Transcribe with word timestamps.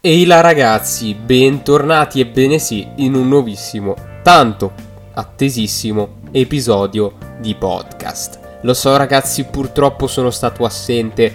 Ehi 0.00 0.26
là 0.26 0.40
ragazzi, 0.40 1.12
bentornati 1.12 2.20
e 2.20 2.26
bene 2.26 2.60
sì 2.60 2.86
in 2.98 3.14
un 3.14 3.26
nuovissimo, 3.26 3.96
tanto 4.22 4.72
attesissimo 5.12 6.20
episodio 6.30 7.14
di 7.40 7.56
podcast. 7.56 8.60
Lo 8.62 8.74
so 8.74 8.96
ragazzi, 8.96 9.42
purtroppo 9.42 10.06
sono 10.06 10.30
stato 10.30 10.64
assente, 10.64 11.34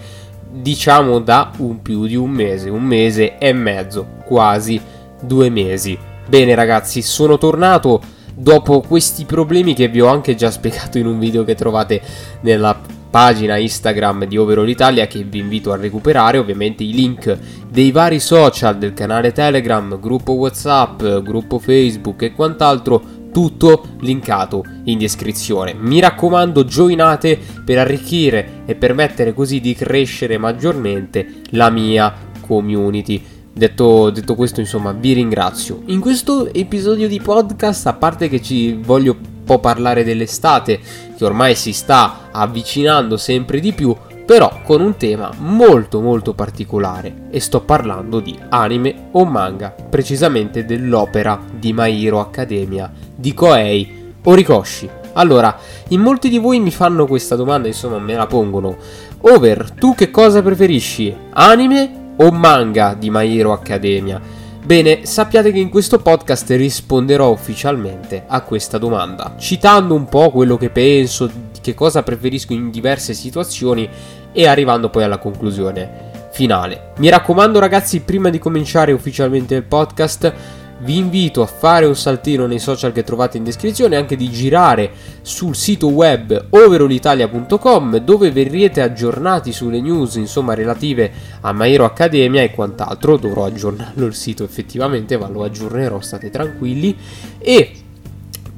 diciamo 0.49 1.20
da 1.20 1.52
un 1.57 1.81
più 1.81 2.05
di 2.05 2.15
un 2.15 2.29
mese, 2.29 2.70
un 2.70 2.84
mese 2.84 3.38
e 3.38 3.52
mezzo, 3.52 4.07
quasi 4.23 4.80
due 5.20 5.50
mesi. 5.50 6.00
Bene 6.25 6.55
ragazzi, 6.55 7.02
sono 7.02 7.38
tornato 7.38 8.02
dopo 8.34 8.80
questi 8.80 9.25
problemi 9.25 9.73
che 9.73 9.89
vi 9.89 10.00
ho 10.00 10.07
anche 10.07 10.36
già 10.36 10.50
spiegato 10.50 10.98
in 10.98 11.05
un 11.05 11.20
video 11.20 11.43
che 11.43 11.55
trovate 11.55 12.02
nella 12.39 12.80
pagina 13.14 13.57
Instagram 13.57 14.25
di 14.25 14.38
Overall 14.38 14.68
Italia 14.68 15.05
che 15.05 15.21
vi 15.23 15.38
invito 15.38 15.71
a 15.71 15.75
recuperare, 15.75 16.39
ovviamente 16.39 16.82
i 16.82 16.93
link 16.93 17.38
dei 17.74 17.90
vari 17.90 18.20
social 18.20 18.78
del 18.78 18.94
canale 18.94 19.32
Telegram, 19.32 20.00
gruppo 20.00 20.34
Whatsapp, 20.34 21.02
gruppo 21.23 21.58
Facebook 21.58 22.22
e 22.22 22.34
quant'altro 22.34 23.02
tutto 23.34 23.88
linkato 24.02 24.64
in 24.84 25.00
descrizione. 25.00 25.73
Mi 25.73 26.00
raccomando, 26.00 26.66
joinate 26.66 27.40
per 27.66 27.80
arricchire 27.80 28.62
e 28.67 28.76
permettere 28.76 29.34
così 29.34 29.59
di 29.59 29.73
crescere 29.73 30.38
maggiormente 30.38 31.41
la 31.50 31.72
mia 31.72 32.14
community. 32.41 33.26
Detto, 33.52 34.12
detto, 34.12 34.36
questo, 34.36 34.59
insomma, 34.59 34.92
vi 34.92 35.14
ringrazio. 35.14 35.81
In 35.88 36.00
questo 36.00 36.53
episodio 36.53 37.08
di 37.08 37.20
podcast, 37.20 37.88
a 37.88 37.94
parte 37.94 38.30
che 38.30 38.40
ci 38.40 38.73
voglio 38.73 39.17
po' 39.44 39.59
parlare 39.59 40.03
dell'estate 40.03 40.80
che 41.17 41.26
ormai 41.26 41.55
si 41.55 41.73
sta 41.73 42.30
avvicinando 42.31 43.17
sempre 43.17 43.59
di 43.59 43.73
più, 43.73 43.95
però 44.26 44.62
con 44.63 44.82
un 44.82 44.95
tema 44.95 45.32
molto 45.38 46.00
molto 46.00 46.34
particolare 46.34 47.27
e 47.30 47.40
sto 47.40 47.62
parlando 47.62 48.20
di 48.20 48.38
anime 48.50 49.09
o 49.12 49.26
manga, 49.26 49.76
precisamente 49.90 50.66
dell'opera 50.66 51.40
di 51.52 51.73
My 51.73 52.05
Hero 52.05 52.20
Academia 52.20 52.92
di 53.16 53.34
Koei 53.34 54.14
Horikoshi. 54.23 54.89
Allora, 55.14 55.56
in 55.89 56.00
molti 56.00 56.30
di 56.30 56.39
voi 56.39 56.59
mi 56.59 56.72
fanno 56.72 57.06
questa 57.06 57.36
domanda, 57.36 57.67
insomma 57.67 58.00
me 58.00 58.16
la 58.16 58.25
pongono. 58.25 58.78
Over, 59.22 59.72
tu 59.72 59.94
che 59.94 60.09
cosa 60.09 60.42
preferisci? 60.42 61.16
Anime 61.31 62.14
o 62.17 62.31
manga 62.31 62.95
di 62.97 63.09
My 63.09 63.38
Hero 63.38 63.52
Academia? 63.52 64.19
Bene, 64.66 65.06
sappiate 65.06 65.52
che 65.52 65.59
in 65.59 65.69
questo 65.69 66.00
podcast 66.00 66.50
risponderò 66.52 67.30
ufficialmente 67.30 68.23
a 68.25 68.42
questa 68.42 68.78
domanda, 68.78 69.36
citando 69.38 69.94
un 69.94 70.06
po' 70.06 70.31
quello 70.31 70.56
che 70.56 70.69
penso, 70.69 71.30
che 71.59 71.73
cosa 71.73 72.02
preferisco 72.02 72.53
in 72.53 72.72
diverse 72.72 73.14
situazioni 73.14 73.90
e 74.34 74.48
arrivando 74.48 74.89
poi 74.89 75.03
alla 75.03 75.20
conclusione 75.20 76.12
finale. 76.31 76.92
Mi 76.98 77.09
raccomando 77.09 77.59
ragazzi, 77.59 78.02
prima 78.02 78.30
di 78.30 78.40
cominciare 78.40 78.92
ufficialmente 78.92 79.56
il 79.56 79.64
podcast, 79.64 80.34
vi 80.80 80.98
invito 80.98 81.42
a 81.42 81.45
fare 81.45 81.86
un 81.86 81.95
saltino 81.95 82.45
nei 82.45 82.59
social 82.59 82.92
che 82.92 83.03
trovate 83.03 83.38
in 83.38 83.44
descrizione 83.44 83.95
e 83.95 84.00
anche 84.00 84.17
di 84.17 84.30
girare 84.30 84.92
sul 85.22 85.56
sito 85.56 85.88
web 85.88 86.48
overallitalia.com 86.50 87.98
dove 87.98 88.31
verrete 88.31 88.81
aggiornati 88.81 89.53
sulle 89.53 89.80
news 89.80 90.16
insomma 90.16 90.56
relative 90.56 91.12
a 91.42 91.53
Maero 91.53 91.86
Accademia 91.86 92.42
e 92.42 92.52
quant'altro 92.52 93.18
dovrò 93.18 93.45
aggiornarlo 93.45 94.06
il 94.06 94.14
sito 94.14 94.44
effettivamente 94.44 95.18
ma 95.18 95.30
lo 95.30 95.44
aggiornerò 95.44 96.02
state 96.02 96.30
tranquilli 96.30 96.97
e 97.38 97.72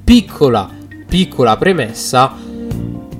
piccola 0.03 0.69
piccola 1.07 1.57
premessa 1.57 2.33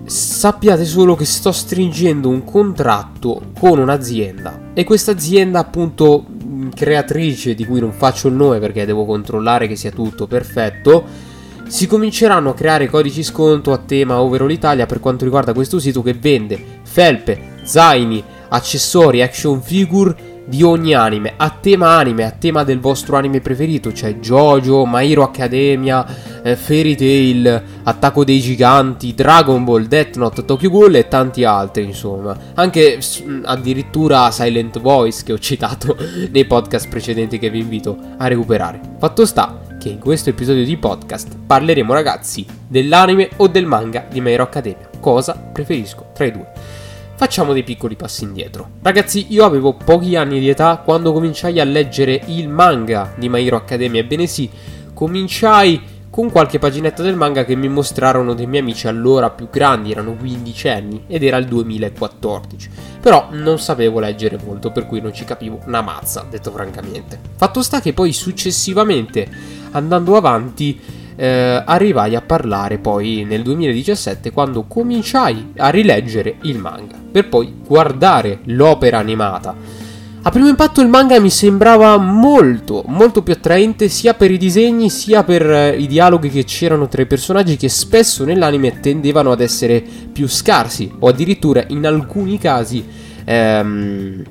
sappiate 0.06 0.86
solo 0.86 1.16
che 1.16 1.26
sto 1.26 1.52
stringendo 1.52 2.30
un 2.30 2.44
contratto 2.44 3.52
con 3.60 3.80
un'azienda. 3.80 4.72
E 4.74 4.84
questa 4.84 5.12
azienda 5.12 5.60
appunto 5.60 6.26
creatrice 6.74 7.56
di 7.56 7.66
cui 7.66 7.80
non 7.80 7.92
faccio 7.92 8.28
il 8.28 8.36
nome 8.36 8.60
perché 8.60 8.86
devo 8.86 9.06
controllare 9.06 9.68
che 9.68 9.76
sia 9.76 9.92
tutto 9.92 10.28
perfetto, 10.28 11.04
si 11.68 11.88
cominceranno 11.88 12.52
a 12.52 12.54
creare 12.54 12.88
codici 12.88 13.24
sconto 13.24 13.72
a 13.72 13.78
tema 13.78 14.22
Overall 14.22 14.52
Italia 14.52 14.86
per 14.86 15.00
quanto 15.00 15.24
riguarda 15.24 15.54
questo 15.54 15.80
sito 15.80 16.02
che 16.04 16.14
vende 16.14 16.80
felpe, 16.84 17.58
zaini, 17.64 18.24
accessori, 18.50 19.22
action 19.22 19.62
figure 19.62 20.35
di 20.46 20.62
ogni 20.64 20.94
anime, 20.94 21.34
a 21.38 21.50
tema 21.50 21.98
anime, 21.98 22.24
a 22.24 22.32
tema 22.32 22.64
del 22.64 22.80
vostro 22.80 23.18
anime 23.18 23.42
preferito, 23.42 23.92
cioè 23.92 24.16
JoJo, 24.16 24.86
My 24.86 25.12
Hero 25.12 25.24
Academia, 25.24 26.06
eh, 26.44 26.56
Fairy 26.56 26.96
Tail, 26.96 27.64
Attacco 27.84 28.24
dei 28.24 28.40
Giganti, 28.40 29.14
Dragon 29.14 29.64
Ball, 29.64 29.86
Death 29.86 30.18
Note, 30.18 30.46
Tokyo 30.46 30.70
Ghoul 30.70 30.96
e 30.96 31.08
tanti 31.08 31.44
altri, 31.44 31.84
insomma. 31.84 32.38
Anche 32.54 33.00
addirittura 33.44 34.30
Silent 34.32 34.80
Voice 34.80 35.24
che 35.24 35.34
ho 35.34 35.40
citato 35.40 35.98
nei 36.32 36.46
podcast 36.46 36.88
precedenti 36.90 37.40
che 37.40 37.50
vi 37.50 37.60
invito 37.60 37.98
a 38.18 38.28
recuperare. 38.28 38.80
Fatto 39.00 39.26
sta 39.26 39.62
che 39.80 39.90
in 39.90 40.00
questo 40.00 40.30
episodio 40.30 40.64
di 40.64 40.78
podcast 40.78 41.36
parleremo 41.46 41.94
ragazzi 41.94 42.46
dell'anime 42.68 43.30
o 43.38 43.48
del 43.48 43.66
manga 43.66 44.06
di 44.10 44.22
My 44.22 44.32
Hero 44.32 44.44
Academia. 44.44 44.90
Cosa 45.00 45.34
preferisco 45.34 46.08
tra 46.14 46.26
i 46.26 46.32
due? 46.32 46.85
Facciamo 47.18 47.54
dei 47.54 47.64
piccoli 47.64 47.96
passi 47.96 48.26
indietro. 48.26 48.72
Ragazzi, 48.82 49.28
io 49.30 49.46
avevo 49.46 49.74
pochi 49.74 50.18
anni 50.18 50.40
di 50.40 50.50
età 50.50 50.82
quando 50.84 51.14
cominciai 51.14 51.62
a 51.62 51.64
leggere 51.64 52.22
il 52.28 52.50
manga 52.50 53.14
di 53.16 53.30
My 53.30 53.46
Hero 53.48 53.56
Academia. 53.56 54.02
Ebbene 54.02 54.28
sì, 54.28 54.50
cominciai 54.94 55.82
con 56.10 56.30
qualche 56.30 56.60
paginetta 56.60 57.04
del 57.04 57.16
manga 57.16 57.46
che 57.46 57.56
mi 57.56 57.70
mostrarono 57.70 58.34
dei 58.34 58.48
miei 58.48 58.62
amici 58.62 58.88
allora 58.88 59.30
più 59.30 59.50
grandi, 59.50 59.92
erano 59.92 60.14
15 60.14 60.68
anni 60.68 61.04
ed 61.08 61.24
era 61.24 61.38
il 61.38 61.46
2014. 61.46 62.70
Però 63.00 63.30
non 63.32 63.60
sapevo 63.60 64.00
leggere 64.00 64.38
molto, 64.44 64.72
per 64.72 64.86
cui 64.86 65.00
non 65.00 65.14
ci 65.14 65.24
capivo 65.24 65.62
una 65.66 65.82
mazza, 65.82 66.26
detto 66.30 66.52
francamente. 66.52 67.18
Fatto 67.38 67.62
sta 67.62 67.80
che 67.80 67.94
poi 67.94 68.12
successivamente, 68.12 69.26
andando 69.72 70.18
avanti, 70.18 70.80
eh, 71.16 71.64
arrivai 71.66 72.16
a 72.16 72.22
parlare 72.22 72.78
poi 72.78 73.26
nel 73.28 73.42
2017 73.42 74.32
quando 74.32 74.66
cominciai 74.68 75.52
a 75.58 75.70
rileggere 75.70 76.38
il 76.42 76.58
manga 76.58 76.96
per 77.12 77.30
poi 77.30 77.54
guardare 77.66 78.40
l'opera 78.46 78.98
animata. 78.98 79.84
A 80.28 80.32
primo 80.32 80.48
impatto 80.48 80.82
il 80.82 80.88
manga 80.88 81.20
mi 81.20 81.30
sembrava 81.30 81.98
molto, 81.98 82.84
molto 82.88 83.22
più 83.22 83.34
attraente 83.34 83.88
sia 83.90 84.16
per 84.16 84.32
i 84.32 84.40
disegni 84.40 84.90
sia 84.90 85.24
per 85.24 85.48
eh, 85.48 85.78
i 85.78 85.86
dialoghi 85.86 86.30
che 86.30 86.44
c'erano 86.44 86.88
tra 86.88 87.04
i 87.04 87.06
personaggi 87.06 87.58
che 87.58 87.70
spesso 87.70 88.26
nell'anime 88.26 88.80
tendevano 88.80 89.32
ad 89.32 89.40
essere 89.40 89.84
più 90.12 90.28
scarsi 90.28 90.92
o 90.98 91.08
addirittura 91.08 91.64
in 91.68 91.86
alcuni 91.86 92.40
casi 92.40 92.84
ehm, 93.24 94.24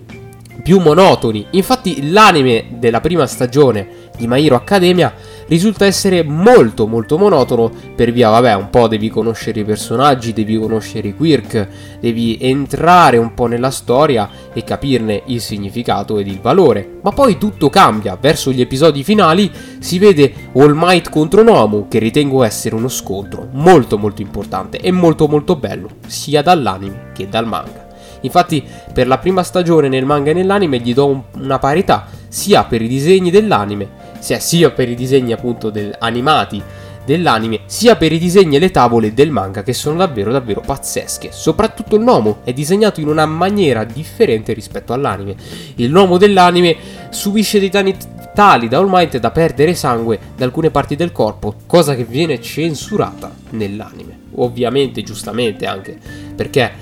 più 0.64 0.80
monotoni. 0.80 1.46
Infatti 1.50 2.10
l'anime 2.10 2.64
della 2.70 3.00
prima 3.00 3.26
stagione 3.26 3.86
di 4.16 4.26
My 4.26 4.44
Hero 4.44 4.56
Academia 4.56 5.14
risulta 5.46 5.86
essere 5.86 6.22
molto 6.22 6.86
molto 6.86 7.18
monotono 7.18 7.70
per 7.94 8.12
via, 8.12 8.30
vabbè, 8.30 8.54
un 8.54 8.70
po' 8.70 8.88
devi 8.88 9.08
conoscere 9.08 9.60
i 9.60 9.64
personaggi, 9.64 10.32
devi 10.32 10.56
conoscere 10.56 11.08
i 11.08 11.14
quirk, 11.14 11.68
devi 12.00 12.38
entrare 12.40 13.16
un 13.16 13.34
po' 13.34 13.46
nella 13.46 13.70
storia 13.70 14.28
e 14.52 14.64
capirne 14.64 15.22
il 15.26 15.40
significato 15.40 16.18
ed 16.18 16.26
il 16.26 16.40
valore. 16.40 16.98
Ma 17.02 17.12
poi 17.12 17.38
tutto 17.38 17.70
cambia, 17.70 18.16
verso 18.20 18.52
gli 18.52 18.60
episodi 18.60 19.04
finali 19.04 19.50
si 19.78 19.98
vede 19.98 20.32
All 20.54 20.72
Might 20.74 21.10
contro 21.10 21.42
Nomu, 21.42 21.88
che 21.88 21.98
ritengo 21.98 22.42
essere 22.42 22.74
uno 22.74 22.88
scontro 22.88 23.48
molto 23.52 23.98
molto 23.98 24.22
importante 24.22 24.78
e 24.78 24.90
molto 24.90 25.28
molto 25.28 25.56
bello, 25.56 25.88
sia 26.06 26.42
dall'anime 26.42 27.10
che 27.14 27.28
dal 27.28 27.46
manga. 27.46 27.84
Infatti, 28.24 28.64
per 28.92 29.06
la 29.06 29.18
prima 29.18 29.42
stagione 29.42 29.88
nel 29.88 30.06
manga 30.06 30.30
e 30.30 30.34
nell'anime 30.34 30.78
gli 30.78 30.94
do 30.94 31.06
un, 31.06 31.22
una 31.38 31.58
parità, 31.58 32.06
sia 32.28 32.64
per 32.64 32.80
i 32.80 32.88
disegni 32.88 33.30
dell'anime 33.30 34.03
sia, 34.24 34.40
sia 34.40 34.70
per 34.70 34.88
i 34.88 34.94
disegni 34.94 35.32
appunto 35.32 35.68
del, 35.68 35.94
animati 35.98 36.62
dell'anime, 37.04 37.60
sia 37.66 37.96
per 37.96 38.10
i 38.10 38.18
disegni 38.18 38.56
e 38.56 38.58
le 38.58 38.70
tavole 38.70 39.12
del 39.12 39.30
manga 39.30 39.62
che 39.62 39.74
sono 39.74 39.98
davvero 39.98 40.32
davvero 40.32 40.62
pazzesche. 40.62 41.28
Soprattutto 41.30 41.96
il 41.96 42.02
Nomo 42.02 42.38
è 42.42 42.54
disegnato 42.54 43.00
in 43.00 43.08
una 43.08 43.26
maniera 43.26 43.84
differente 43.84 44.54
rispetto 44.54 44.94
all'anime. 44.94 45.36
Il 45.74 45.90
Nomo 45.90 46.16
dell'anime 46.16 46.74
subisce 47.10 47.60
dei 47.60 47.68
danni 47.68 47.94
tali 48.32 48.66
da 48.66 48.78
All 48.78 49.18
da 49.18 49.30
perdere 49.30 49.74
sangue 49.74 50.18
da 50.34 50.46
alcune 50.46 50.70
parti 50.70 50.96
del 50.96 51.12
corpo, 51.12 51.56
cosa 51.66 51.94
che 51.94 52.04
viene 52.04 52.40
censurata 52.40 53.30
nell'anime. 53.50 54.20
Ovviamente, 54.36 55.02
giustamente 55.02 55.66
anche, 55.66 55.98
perché 56.34 56.72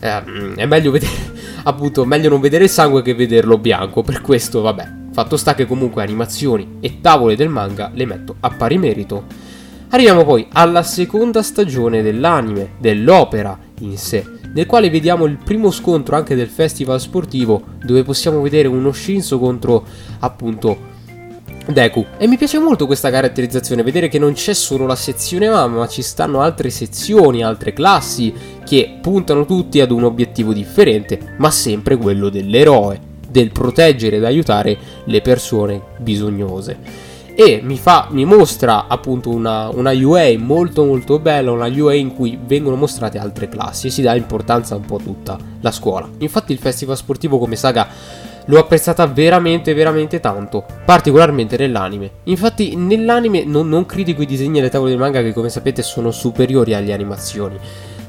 eh, 0.00 0.54
è 0.54 0.64
meglio 0.64 0.90
vedere 0.90 1.34
appunto 1.64 2.06
meglio 2.06 2.30
non 2.30 2.40
vedere 2.40 2.64
il 2.64 2.70
sangue 2.70 3.02
che 3.02 3.14
vederlo 3.14 3.58
bianco, 3.58 4.02
per 4.02 4.22
questo 4.22 4.62
vabbè 4.62 5.04
Fatto 5.16 5.38
sta 5.38 5.54
che 5.54 5.64
comunque 5.64 6.02
animazioni 6.02 6.76
e 6.78 7.00
tavole 7.00 7.36
del 7.36 7.48
manga 7.48 7.90
le 7.94 8.04
metto 8.04 8.36
a 8.40 8.50
pari 8.50 8.76
merito. 8.76 9.24
Arriviamo 9.88 10.26
poi 10.26 10.46
alla 10.52 10.82
seconda 10.82 11.42
stagione 11.42 12.02
dell'anime, 12.02 12.72
dell'opera 12.78 13.58
in 13.80 13.96
sé, 13.96 14.22
nel 14.52 14.66
quale 14.66 14.90
vediamo 14.90 15.24
il 15.24 15.38
primo 15.42 15.70
scontro 15.70 16.16
anche 16.16 16.34
del 16.34 16.48
festival 16.48 17.00
sportivo, 17.00 17.62
dove 17.82 18.02
possiamo 18.02 18.42
vedere 18.42 18.68
uno 18.68 18.92
Shinzo 18.92 19.38
contro 19.38 19.86
appunto 20.18 20.76
Deku. 21.66 22.04
E 22.18 22.26
mi 22.26 22.36
piace 22.36 22.58
molto 22.58 22.84
questa 22.84 23.10
caratterizzazione, 23.10 23.82
vedere 23.82 24.08
che 24.08 24.18
non 24.18 24.34
c'è 24.34 24.52
solo 24.52 24.84
la 24.84 24.96
sezione 24.96 25.48
mamma, 25.48 25.78
ma 25.78 25.88
ci 25.88 26.02
stanno 26.02 26.42
altre 26.42 26.68
sezioni, 26.68 27.42
altre 27.42 27.72
classi 27.72 28.34
che 28.66 28.98
puntano 29.00 29.46
tutti 29.46 29.80
ad 29.80 29.92
un 29.92 30.04
obiettivo 30.04 30.52
differente, 30.52 31.36
ma 31.38 31.50
sempre 31.50 31.96
quello 31.96 32.28
dell'eroe 32.28 33.14
del 33.36 33.52
proteggere 33.52 34.16
ed 34.16 34.24
aiutare 34.24 34.78
le 35.04 35.20
persone 35.20 35.82
bisognose 35.98 37.04
e 37.34 37.60
mi, 37.62 37.76
fa, 37.76 38.08
mi 38.12 38.24
mostra 38.24 38.86
appunto 38.88 39.28
una, 39.28 39.68
una, 39.68 39.92
UA 39.92 40.38
molto 40.38 40.86
molto 40.86 41.18
bella, 41.18 41.52
una 41.52 41.66
UA 41.68 41.92
in 41.92 42.14
cui 42.14 42.38
vengono 42.42 42.76
mostrate 42.76 43.18
altre 43.18 43.50
classi 43.50 43.88
e 43.88 43.90
si 43.90 44.00
dà 44.00 44.14
importanza 44.14 44.74
un 44.74 44.86
po' 44.86 44.96
a 44.96 45.02
tutta 45.02 45.38
la 45.60 45.70
scuola. 45.70 46.08
Infatti 46.20 46.52
il 46.52 46.58
festival 46.58 46.96
sportivo 46.96 47.36
come 47.36 47.56
saga 47.56 47.88
l'ho 48.46 48.58
apprezzata 48.58 49.06
veramente 49.06 49.74
veramente 49.74 50.18
tanto, 50.18 50.64
particolarmente 50.86 51.58
nell'anime. 51.58 52.10
Infatti 52.24 52.74
nell'anime 52.74 53.44
non, 53.44 53.68
non 53.68 53.84
critico 53.84 54.22
i 54.22 54.26
disegni 54.26 54.60
e 54.60 54.62
le 54.62 54.70
tavole 54.70 54.92
del 54.92 54.98
manga 54.98 55.20
che 55.20 55.34
come 55.34 55.50
sapete 55.50 55.82
sono 55.82 56.12
superiori 56.12 56.72
alle 56.72 56.94
animazioni 56.94 57.58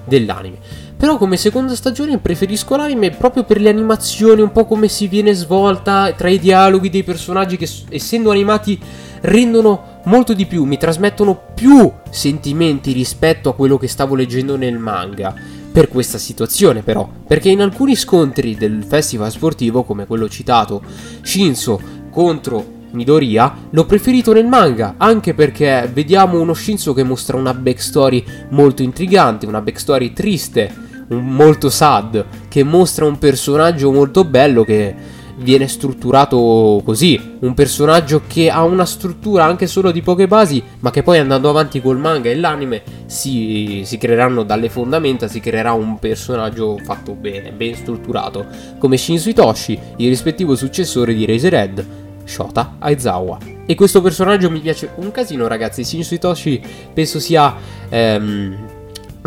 dell'anime. 0.06 0.86
Però 0.98 1.18
come 1.18 1.38
seconda 1.38 1.76
stagione 1.76 2.18
preferisco 2.18 2.76
l'anime 2.76 3.12
proprio 3.12 3.44
per 3.44 3.62
le 3.62 3.70
animazioni, 3.70 4.42
un 4.42 4.52
po' 4.52 4.66
come 4.66 4.88
si 4.88 5.08
viene 5.08 5.32
svolta 5.34 6.12
tra 6.14 6.28
i 6.28 6.40
dialoghi 6.40 6.90
dei 6.90 7.04
personaggi 7.04 7.56
che 7.56 7.70
essendo 7.90 8.32
animati 8.32 8.80
rendono 9.22 10.00
molto 10.06 10.34
di 10.34 10.48
più, 10.48 10.64
mi 10.64 10.78
trasmettono 10.78 11.40
più 11.54 11.92
sentimenti 12.10 12.94
rispetto 12.94 13.50
a 13.50 13.54
quello 13.54 13.78
che 13.78 13.88
stavo 13.88 14.16
leggendo 14.16 14.58
nel 14.58 14.80
manga. 14.80 15.36
Per 15.72 15.88
questa 15.88 16.18
situazione 16.18 16.82
però, 16.82 17.08
perché 17.28 17.50
in 17.50 17.62
alcuni 17.62 17.96
scontri 17.96 18.56
del 18.56 18.84
festival 18.84 19.30
sportivo, 19.30 19.84
come 19.84 20.08
quello 20.08 20.28
citato, 20.28 20.82
Shinso 21.22 21.80
contro 22.10 22.74
Midoriya, 22.90 23.68
l'ho 23.70 23.86
preferito 23.86 24.34
nel 24.34 24.48
manga, 24.48 24.96
anche 24.98 25.36
perché 25.36 25.88
vediamo 25.94 26.42
uno 26.42 26.56
Shinso 26.56 26.94
che 26.94 27.04
mostra 27.04 27.38
una 27.38 27.54
backstory 27.54 28.24
molto 28.50 28.82
intrigante, 28.82 29.46
una 29.46 29.62
backstory 29.62 30.14
triste, 30.14 30.86
molto 31.10 31.70
sad, 31.70 32.26
che 32.48 32.64
mostra 32.64 33.06
un 33.06 33.18
personaggio 33.18 33.92
molto 33.92 34.24
bello 34.24 34.64
che 34.64 35.16
viene 35.38 35.68
strutturato 35.68 36.82
così, 36.84 37.38
un 37.40 37.54
personaggio 37.54 38.24
che 38.28 38.50
ha 38.50 38.64
una 38.64 38.86
struttura 38.86 39.46
anche 39.46 39.68
solo 39.68 39.92
di 39.92 40.02
poche 40.02 40.28
basi, 40.28 40.64
ma 40.80 40.90
che 40.90 41.04
poi 41.04 41.20
andando 41.20 41.50
avanti 41.50 41.82
col 41.82 42.00
manga 42.00 42.30
e 42.30 42.36
l'anime 42.36 42.82
si, 43.06 43.84
si 43.86 43.98
creeranno 43.98 44.44
dalle 44.44 44.70
fondamenta, 44.70 45.28
si 45.28 45.40
creerà 45.40 45.74
un 45.74 46.00
personaggio 46.00 46.78
fatto 46.84 47.14
bene, 47.14 47.52
ben 47.52 47.76
strutturato, 47.76 48.46
come 48.80 48.98
Shinsu 48.98 49.30
Itoshi, 49.30 49.80
il 49.98 50.10
rispettivo 50.10 50.56
successore 50.56 51.14
di 51.14 51.26
Razorhead, 51.26 51.86
Shota 52.24 52.76
Aizawa. 52.80 53.38
E 53.66 53.76
questo 53.76 54.02
personaggio 54.02 54.50
mi 54.50 54.60
piace 54.60 54.92
un 54.96 55.12
casino, 55.12 55.48
ragazzi. 55.48 55.84
Shinsu 55.84 56.14
Itoshi 56.16 56.62
penso 56.94 57.20
sia 57.20 57.54
ehm, 57.90 58.56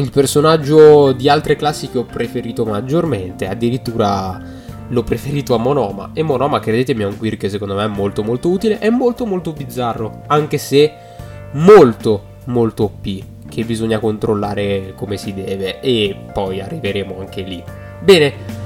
il 0.00 0.10
personaggio 0.10 1.12
di 1.12 1.28
altre 1.28 1.56
classi 1.56 1.88
che 1.88 1.98
ho 1.98 2.04
preferito 2.04 2.64
maggiormente. 2.64 3.46
Addirittura 3.46 4.40
l'ho 4.88 5.02
preferito 5.02 5.54
a 5.54 5.58
Monoma. 5.58 6.10
E 6.14 6.22
Monoma, 6.22 6.58
credetemi, 6.60 7.02
è 7.02 7.06
un 7.06 7.16
queer 7.16 7.36
che 7.36 7.48
secondo 7.48 7.74
me 7.74 7.84
è 7.84 7.88
molto 7.88 8.22
molto 8.22 8.48
utile. 8.48 8.78
È 8.78 8.90
molto 8.90 9.26
molto 9.26 9.52
bizzarro. 9.52 10.22
Anche 10.26 10.58
se 10.58 10.92
molto 11.52 12.24
molto 12.44 12.84
OP. 12.84 13.22
Che 13.48 13.64
bisogna 13.64 13.98
controllare 13.98 14.94
come 14.96 15.16
si 15.16 15.34
deve. 15.34 15.80
E 15.80 16.16
poi 16.32 16.60
arriveremo 16.60 17.18
anche 17.18 17.42
lì. 17.42 17.62
Bene. 18.00 18.58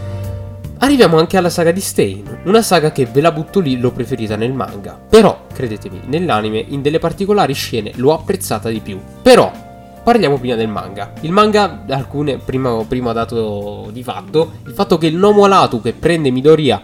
Arriviamo 0.79 1.19
anche 1.19 1.39
alla 1.39 1.49
saga 1.49 1.71
di 1.71 1.81
Stain, 1.81 2.41
una 2.45 2.61
saga 2.61 2.93
che 2.93 3.07
ve 3.07 3.23
la 3.23 3.33
butto 3.33 3.61
lì, 3.61 3.79
l'ho 3.79 3.93
preferita 3.93 4.37
nel 4.37 4.53
manga. 4.53 5.01
Però, 5.09 5.47
credetemi, 5.51 6.03
nell'anime 6.07 6.63
in 6.69 6.83
delle 6.83 6.99
particolari 6.99 7.55
scene 7.55 7.93
l'ho 7.95 8.13
apprezzata 8.13 8.69
di 8.69 8.81
più. 8.81 9.01
Però, 9.23 9.51
Parliamo 10.05 10.39
prima 10.39 10.55
del 10.55 10.69
manga. 10.69 11.15
Il 11.23 11.33
manga, 11.33 11.83
alcune 11.89 12.37
prima, 12.37 12.85
prima 12.87 13.15
dato 13.15 13.89
di 13.91 14.03
fatto, 14.03 14.53
il 14.67 14.75
fatto 14.75 14.99
che 14.99 15.07
il 15.07 15.17
Nomo 15.17 15.45
Alatu 15.45 15.81
che 15.81 15.95
prende 15.95 16.31
Midoriya 16.31 16.79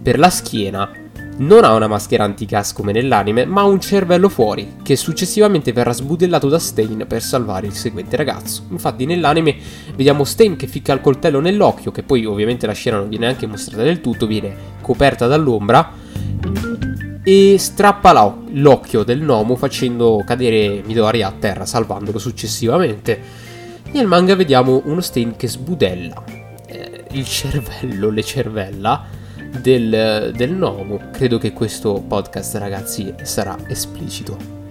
per 0.00 0.18
la 0.18 0.30
schiena 0.30 0.90
non 1.36 1.64
ha 1.64 1.74
una 1.74 1.86
maschera 1.86 2.24
anti-gas 2.24 2.72
come 2.72 2.92
nell'anime, 2.92 3.44
ma 3.44 3.62
un 3.64 3.78
cervello 3.78 4.30
fuori, 4.30 4.76
che 4.82 4.96
successivamente 4.96 5.72
verrà 5.72 5.92
sbudellato 5.92 6.48
da 6.48 6.58
Stain 6.58 7.04
per 7.06 7.20
salvare 7.20 7.66
il 7.66 7.74
seguente 7.74 8.16
ragazzo. 8.16 8.62
Infatti 8.70 9.04
nell'anime 9.04 9.54
vediamo 9.94 10.24
Stain 10.24 10.56
che 10.56 10.66
ficca 10.66 10.94
il 10.94 11.02
coltello 11.02 11.40
nell'occhio, 11.40 11.90
che 11.90 12.02
poi 12.02 12.24
ovviamente 12.24 12.66
la 12.66 12.72
scena 12.72 12.96
non 12.96 13.10
viene 13.10 13.26
neanche 13.26 13.46
mostrata 13.46 13.82
del 13.82 14.00
tutto, 14.00 14.26
viene 14.26 14.56
coperta 14.80 15.26
dall'ombra 15.26 15.92
e 17.22 17.56
strappa 17.58 18.36
l'occhio 18.50 19.04
del 19.04 19.20
Nomo 19.20 19.56
facendo 19.56 20.22
cadere 20.26 20.82
Midori 20.84 21.22
a 21.22 21.32
terra, 21.38 21.66
salvandolo 21.66 22.18
successivamente. 22.18 23.20
Nel 23.92 24.06
manga 24.06 24.34
vediamo 24.34 24.82
uno 24.84 25.00
Stain 25.00 25.36
che 25.36 25.48
sbudella 25.48 26.24
eh, 26.66 27.04
il 27.12 27.26
cervello, 27.26 28.10
le 28.10 28.24
cervella 28.24 29.04
del, 29.60 30.32
del 30.34 30.52
Nomo. 30.52 31.10
Credo 31.12 31.38
che 31.38 31.52
questo 31.52 32.02
podcast, 32.06 32.56
ragazzi, 32.56 33.14
sarà 33.22 33.56
esplicito. 33.68 34.61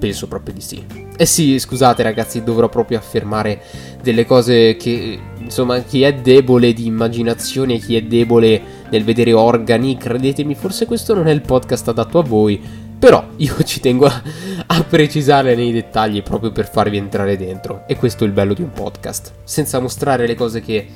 Penso 0.00 0.26
proprio 0.26 0.54
di 0.54 0.62
sì. 0.62 0.82
Eh 1.14 1.26
sì, 1.26 1.58
scusate 1.58 2.02
ragazzi, 2.02 2.42
dovrò 2.42 2.70
proprio 2.70 2.96
affermare 2.96 3.60
delle 4.02 4.24
cose 4.24 4.76
che, 4.76 5.18
insomma, 5.38 5.78
chi 5.80 6.02
è 6.02 6.14
debole 6.14 6.72
di 6.72 6.86
immaginazione, 6.86 7.76
chi 7.76 7.96
è 7.96 8.02
debole 8.02 8.60
nel 8.88 9.04
vedere 9.04 9.34
organi, 9.34 9.98
credetemi, 9.98 10.54
forse 10.54 10.86
questo 10.86 11.12
non 11.12 11.28
è 11.28 11.32
il 11.32 11.42
podcast 11.42 11.88
adatto 11.88 12.18
a 12.18 12.22
voi, 12.22 12.58
però 12.98 13.22
io 13.36 13.62
ci 13.62 13.80
tengo 13.80 14.06
a, 14.06 14.22
a 14.66 14.82
precisare 14.84 15.54
nei 15.54 15.72
dettagli 15.72 16.22
proprio 16.22 16.50
per 16.52 16.66
farvi 16.66 16.96
entrare 16.96 17.36
dentro. 17.36 17.84
E 17.86 17.96
questo 17.96 18.24
è 18.24 18.26
il 18.26 18.32
bello 18.32 18.54
di 18.54 18.62
un 18.62 18.72
podcast. 18.72 19.32
Senza 19.44 19.80
mostrare 19.80 20.26
le 20.26 20.34
cose 20.34 20.62
che, 20.62 20.86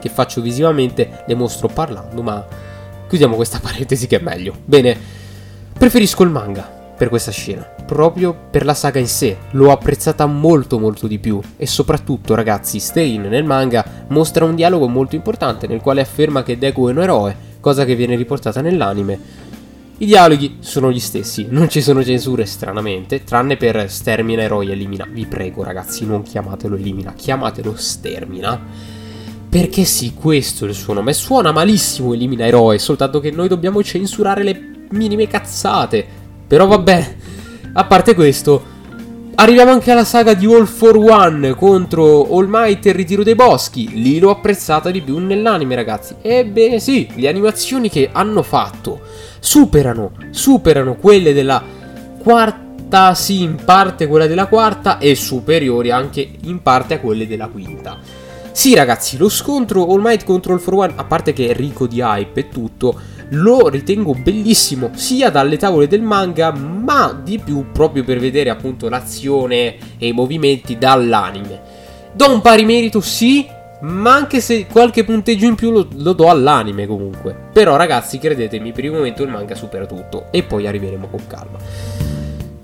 che 0.00 0.08
faccio 0.08 0.40
visivamente, 0.40 1.24
le 1.26 1.34
mostro 1.34 1.68
parlando, 1.68 2.22
ma 2.22 2.46
chiudiamo 3.06 3.36
questa 3.36 3.58
parentesi 3.62 4.06
che 4.06 4.18
è 4.18 4.22
meglio. 4.22 4.54
Bene, 4.64 4.96
preferisco 5.76 6.22
il 6.22 6.30
manga 6.30 6.76
per 6.98 7.08
questa 7.08 7.30
scena, 7.30 7.66
proprio 7.88 8.36
per 8.50 8.66
la 8.66 8.74
saga 8.74 9.00
in 9.00 9.08
sé, 9.08 9.38
l'ho 9.52 9.72
apprezzata 9.72 10.26
molto 10.26 10.78
molto 10.78 11.06
di 11.06 11.18
più 11.18 11.40
e 11.56 11.66
soprattutto 11.66 12.34
ragazzi, 12.34 12.78
Stain 12.78 13.22
nel 13.22 13.44
manga 13.44 14.04
mostra 14.08 14.44
un 14.44 14.54
dialogo 14.54 14.86
molto 14.88 15.16
importante 15.16 15.66
nel 15.66 15.80
quale 15.80 16.02
afferma 16.02 16.42
che 16.42 16.58
Deku 16.58 16.86
è 16.86 16.90
un 16.90 17.00
eroe, 17.00 17.36
cosa 17.60 17.86
che 17.86 17.96
viene 17.96 18.14
riportata 18.14 18.60
nell'anime. 18.60 19.46
I 19.96 20.04
dialoghi 20.04 20.58
sono 20.60 20.92
gli 20.92 21.00
stessi, 21.00 21.46
non 21.48 21.70
ci 21.70 21.80
sono 21.80 22.04
censure 22.04 22.44
stranamente, 22.44 23.24
tranne 23.24 23.56
per 23.56 23.90
stermina 23.90 24.42
eroi 24.42 24.70
elimina. 24.70 25.08
Vi 25.10 25.24
prego 25.24 25.64
ragazzi, 25.64 26.04
non 26.04 26.22
chiamatelo 26.22 26.76
elimina, 26.76 27.14
chiamatelo 27.14 27.74
stermina. 27.74 28.60
Perché 29.48 29.84
sì, 29.84 30.12
questo 30.12 30.66
è 30.66 30.68
il 30.68 30.74
suo 30.74 30.92
nome. 30.92 31.14
Suona 31.14 31.52
malissimo 31.52 32.12
elimina 32.12 32.46
eroe, 32.46 32.78
soltanto 32.78 33.18
che 33.18 33.30
noi 33.30 33.48
dobbiamo 33.48 33.82
censurare 33.82 34.42
le 34.42 34.60
minime 34.90 35.26
cazzate. 35.26 36.06
Però 36.46 36.66
vabbè, 36.66 37.16
a 37.72 37.84
parte 37.84 38.14
questo, 38.14 38.76
arriviamo 39.34 39.70
anche 39.70 39.90
alla 39.90 40.04
saga 40.04 40.34
di 40.34 40.46
All 40.46 40.66
for 40.66 40.96
One 40.96 41.54
contro 41.54 42.28
All 42.36 42.46
Might 42.48 42.86
e 42.86 42.88
il 42.90 42.94
ritiro 42.94 43.22
dei 43.22 43.34
boschi. 43.34 43.90
Lì 44.00 44.18
l'ho 44.18 44.30
apprezzata 44.30 44.90
di 44.90 45.00
più 45.00 45.18
nell'anime, 45.18 45.74
ragazzi. 45.74 46.16
Ebbene 46.20 46.80
sì, 46.80 47.08
le 47.14 47.28
animazioni 47.28 47.88
che 47.88 48.08
hanno 48.12 48.42
fatto 48.42 49.00
superano, 49.38 50.12
superano 50.30 50.96
quelle 50.96 51.32
della 51.32 51.62
quarta, 52.18 53.14
sì, 53.14 53.42
in 53.42 53.56
parte 53.64 54.06
quella 54.06 54.26
della 54.26 54.46
quarta 54.46 54.98
e 54.98 55.14
superiori 55.14 55.90
anche 55.90 56.28
in 56.42 56.62
parte 56.62 56.94
a 56.94 57.00
quelle 57.00 57.26
della 57.26 57.48
quinta. 57.48 57.98
Sì, 58.50 58.74
ragazzi, 58.74 59.16
lo 59.16 59.28
scontro 59.28 59.86
All 59.86 60.00
Might 60.00 60.24
contro 60.24 60.52
All 60.52 60.58
for 60.58 60.74
One, 60.74 60.94
a 60.96 61.04
parte 61.04 61.32
che 61.32 61.48
è 61.48 61.54
ricco 61.54 61.86
di 61.86 62.00
hype 62.00 62.40
e 62.40 62.48
tutto, 62.48 62.98
lo 63.30 63.68
ritengo 63.68 64.14
bellissimo 64.14 64.90
sia 64.94 65.30
dalle 65.30 65.56
tavole 65.56 65.86
del 65.86 66.02
manga 66.02 66.52
ma 66.52 67.18
di 67.22 67.38
più 67.38 67.70
proprio 67.72 68.04
per 68.04 68.18
vedere 68.18 68.50
appunto 68.50 68.88
l'azione 68.88 69.76
e 69.98 70.06
i 70.06 70.12
movimenti 70.12 70.78
dall'anime. 70.78 71.60
Do 72.12 72.32
un 72.32 72.40
pari 72.40 72.64
merito 72.64 73.00
sì 73.00 73.46
ma 73.80 74.14
anche 74.14 74.40
se 74.40 74.66
qualche 74.66 75.04
punteggio 75.04 75.46
in 75.46 75.54
più 75.54 75.70
lo, 75.70 75.86
lo 75.96 76.12
do 76.12 76.28
all'anime 76.28 76.86
comunque. 76.86 77.36
Però 77.52 77.76
ragazzi 77.76 78.18
credetemi 78.18 78.72
per 78.72 78.84
il 78.84 78.92
momento 78.92 79.22
il 79.22 79.30
manga 79.30 79.54
supera 79.54 79.86
tutto 79.86 80.26
e 80.30 80.42
poi 80.42 80.66
arriveremo 80.66 81.08
con 81.08 81.26
calma. 81.26 81.58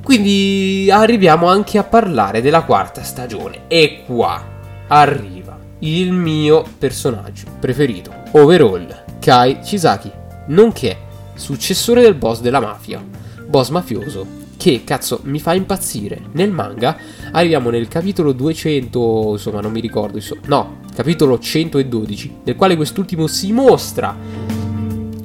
Quindi 0.02 0.88
arriviamo 0.90 1.46
anche 1.46 1.78
a 1.78 1.84
parlare 1.84 2.42
della 2.42 2.62
quarta 2.62 3.02
stagione 3.02 3.62
e 3.68 4.02
qua 4.06 4.52
arriva 4.86 5.58
il 5.80 6.12
mio 6.12 6.64
personaggio 6.78 7.46
preferito 7.58 8.12
overall 8.32 9.04
Kai 9.18 9.60
Chisaki 9.60 10.10
nonché 10.46 10.96
successore 11.34 12.02
del 12.02 12.14
boss 12.14 12.40
della 12.40 12.60
mafia, 12.60 13.04
boss 13.46 13.70
mafioso, 13.70 14.42
che 14.56 14.82
cazzo 14.84 15.20
mi 15.24 15.40
fa 15.40 15.54
impazzire. 15.54 16.20
Nel 16.32 16.50
manga 16.50 16.96
arriviamo 17.32 17.70
nel 17.70 17.88
capitolo 17.88 18.32
200, 18.32 19.32
insomma 19.32 19.60
non 19.60 19.72
mi 19.72 19.80
ricordo, 19.80 20.16
insomma, 20.16 20.40
no, 20.46 20.78
capitolo 20.94 21.38
112, 21.38 22.36
nel 22.44 22.56
quale 22.56 22.76
quest'ultimo 22.76 23.26
si 23.26 23.52
mostra 23.52 24.16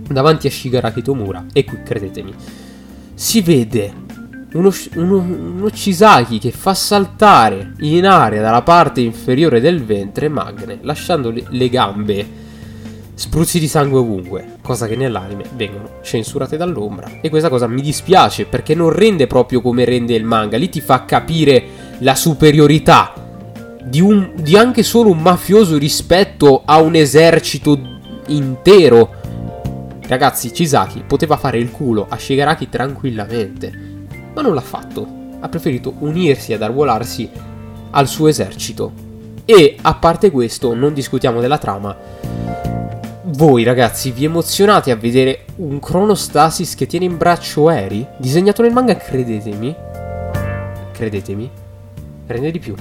davanti 0.09 0.47
a 0.47 0.51
Shigaraki 0.51 1.01
Tomura, 1.01 1.45
e 1.53 1.63
qui 1.63 1.83
credetemi, 1.83 2.33
si 3.13 3.41
vede 3.41 4.07
uno, 4.53 4.73
uno, 4.95 5.69
che 5.69 6.51
fa 6.51 6.73
saltare 6.73 7.73
in 7.79 8.07
aria 8.07 8.41
dalla 8.41 8.63
parte 8.63 9.01
inferiore 9.01 9.61
del 9.61 9.83
ventre 9.83 10.27
Magne, 10.27 10.79
lasciando 10.81 11.29
le, 11.29 11.45
le 11.49 11.69
gambe 11.69 12.38
spruzzi 13.19 13.59
di 13.59 13.67
sangue 13.67 13.99
ovunque, 13.99 14.55
cosa 14.61 14.87
che 14.87 14.95
nell'anime 14.95 15.43
vengono 15.57 15.89
censurate 16.01 16.55
dall'ombra. 16.55 17.19
E 17.19 17.29
questa 17.29 17.49
cosa 17.49 17.67
mi 17.67 17.81
dispiace 17.81 18.45
perché 18.45 18.73
non 18.73 18.91
rende 18.91 19.27
proprio 19.27 19.59
come 19.59 19.83
rende 19.83 20.15
il 20.15 20.23
manga, 20.23 20.55
lì 20.55 20.69
ti 20.69 20.79
fa 20.79 21.03
capire 21.03 21.63
la 21.97 22.15
superiorità 22.15 23.13
di, 23.83 23.99
un, 23.99 24.31
di 24.35 24.55
anche 24.55 24.83
solo 24.83 25.09
un 25.09 25.19
mafioso 25.19 25.77
rispetto 25.77 26.61
a 26.63 26.79
un 26.79 26.95
esercito 26.95 27.77
intero. 28.27 29.13
Ragazzi, 30.07 30.51
Chisaki 30.51 31.03
poteva 31.05 31.35
fare 31.35 31.57
il 31.57 31.71
culo 31.71 32.05
a 32.07 32.17
Shigaraki 32.17 32.69
tranquillamente, 32.69 33.69
ma 34.33 34.41
non 34.41 34.53
l'ha 34.53 34.61
fatto. 34.61 35.05
Ha 35.41 35.49
preferito 35.49 35.93
unirsi 35.99 36.53
ad 36.53 36.61
arruolarsi 36.61 37.29
al 37.91 38.07
suo 38.07 38.27
esercito. 38.27 38.93
E 39.43 39.75
a 39.81 39.95
parte 39.95 40.31
questo, 40.31 40.73
non 40.73 40.93
discutiamo 40.93 41.41
della 41.41 41.57
trama. 41.57 41.97
Voi 43.33 43.61
ragazzi 43.61 44.09
vi 44.09 44.25
emozionate 44.25 44.89
a 44.89 44.95
vedere 44.95 45.45
un 45.57 45.79
Chronostasis 45.79 46.73
che 46.73 46.87
tiene 46.87 47.05
in 47.05 47.15
braccio 47.15 47.69
Eri? 47.69 48.05
Disegnato 48.17 48.63
nel 48.63 48.73
manga, 48.73 48.95
credetemi. 48.97 49.75
Credetemi. 50.91 51.51
Rende 52.25 52.49
di 52.49 52.57
più. 52.57 52.73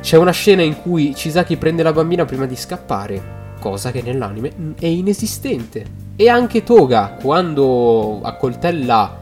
C'è 0.00 0.16
una 0.16 0.32
scena 0.32 0.62
in 0.62 0.82
cui 0.82 1.12
Chisaki 1.12 1.56
prende 1.58 1.84
la 1.84 1.92
bambina 1.92 2.24
prima 2.24 2.44
di 2.44 2.56
scappare, 2.56 3.54
cosa 3.60 3.92
che 3.92 4.02
nell'anime 4.02 4.74
è 4.80 4.86
inesistente. 4.86 5.86
E 6.16 6.28
anche 6.28 6.64
Toga, 6.64 7.16
quando 7.22 8.20
accoltella 8.20 9.20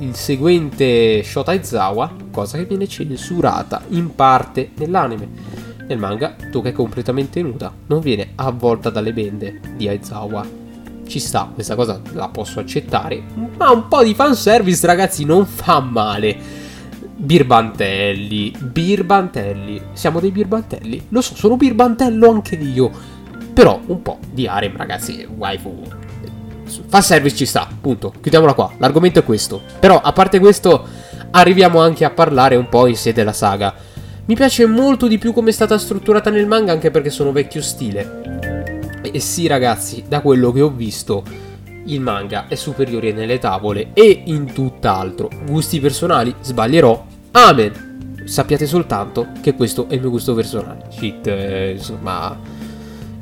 il 0.00 0.14
seguente 0.14 1.22
Shota 1.22 1.52
Aizawa, 1.52 2.12
cosa 2.30 2.58
che 2.58 2.66
viene 2.66 2.86
censurata 2.86 3.80
in 3.88 4.14
parte 4.14 4.68
nell'anime. 4.76 5.67
Nel 5.88 5.98
manga 5.98 6.36
Toga 6.50 6.68
è 6.68 6.72
completamente 6.72 7.40
nuda, 7.40 7.72
non 7.86 8.00
viene 8.00 8.32
avvolta 8.34 8.90
dalle 8.90 9.14
bende 9.14 9.58
di 9.74 9.88
Aizawa. 9.88 10.46
Ci 11.06 11.18
sta, 11.18 11.50
questa 11.52 11.74
cosa 11.74 11.98
la 12.12 12.28
posso 12.28 12.60
accettare, 12.60 13.22
ma 13.56 13.70
un 13.70 13.88
po' 13.88 14.04
di 14.04 14.14
fanservice 14.14 14.86
ragazzi 14.86 15.24
non 15.24 15.46
fa 15.46 15.80
male. 15.80 16.36
Birbantelli, 17.16 18.54
birbantelli, 18.60 19.80
siamo 19.94 20.20
dei 20.20 20.30
birbantelli. 20.30 21.06
Lo 21.08 21.22
so, 21.22 21.34
sono 21.34 21.56
birbantello 21.56 22.30
anche 22.30 22.56
io. 22.56 22.90
Però 23.54 23.80
un 23.86 24.02
po' 24.02 24.18
di 24.30 24.46
harem, 24.46 24.76
ragazzi, 24.76 25.26
waifu. 25.34 25.82
Fa 26.86 27.00
service 27.00 27.34
ci 27.34 27.46
sta, 27.46 27.66
punto. 27.80 28.12
Chiudiamola 28.20 28.52
qua. 28.52 28.70
L'argomento 28.76 29.20
è 29.20 29.24
questo. 29.24 29.62
Però, 29.80 29.98
a 29.98 30.12
parte 30.12 30.38
questo, 30.38 30.86
arriviamo 31.30 31.80
anche 31.80 32.04
a 32.04 32.10
parlare 32.10 32.56
un 32.56 32.68
po' 32.68 32.86
in 32.86 32.96
sé 32.96 33.14
della 33.14 33.32
saga. 33.32 33.74
Mi 34.28 34.34
piace 34.34 34.66
molto 34.66 35.08
di 35.08 35.16
più 35.16 35.32
come 35.32 35.48
è 35.48 35.52
stata 35.54 35.78
strutturata 35.78 36.28
nel 36.28 36.46
manga, 36.46 36.70
anche 36.70 36.90
perché 36.90 37.08
sono 37.08 37.32
vecchio 37.32 37.62
stile. 37.62 39.00
E 39.00 39.20
sì, 39.20 39.46
ragazzi, 39.46 40.04
da 40.06 40.20
quello 40.20 40.52
che 40.52 40.60
ho 40.60 40.68
visto, 40.68 41.22
il 41.86 42.02
manga 42.02 42.46
è 42.46 42.54
superiore 42.54 43.12
nelle 43.12 43.38
tavole 43.38 43.88
e 43.94 44.24
in 44.26 44.52
tutt'altro. 44.52 45.30
Gusti 45.46 45.80
personali, 45.80 46.34
sbaglierò. 46.42 47.06
Amen. 47.30 48.22
Sappiate 48.26 48.66
soltanto 48.66 49.28
che 49.40 49.54
questo 49.54 49.88
è 49.88 49.94
il 49.94 50.00
mio 50.00 50.10
gusto 50.10 50.34
personale. 50.34 50.88
Shit, 50.90 51.26
eh, 51.26 51.70
insomma, 51.70 52.38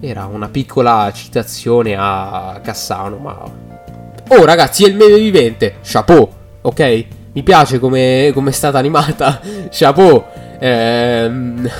era 0.01 0.25
una 0.25 0.49
piccola 0.49 1.13
citazione 1.15 1.95
a 1.97 2.59
Cassano, 2.61 3.19
ma... 3.19 3.49
Oh 4.27 4.45
ragazzi, 4.45 4.83
è 4.83 4.89
il 4.89 4.97
meme 4.97 5.19
vivente. 5.19 5.77
Chapeau, 5.85 6.29
ok? 6.63 7.05
Mi 7.31 7.45
piace 7.45 7.79
come 7.79 8.33
è 8.33 8.51
stata 8.51 8.79
animata. 8.79 9.41
Chapeau. 9.71 10.36
Ehm... 10.59 11.71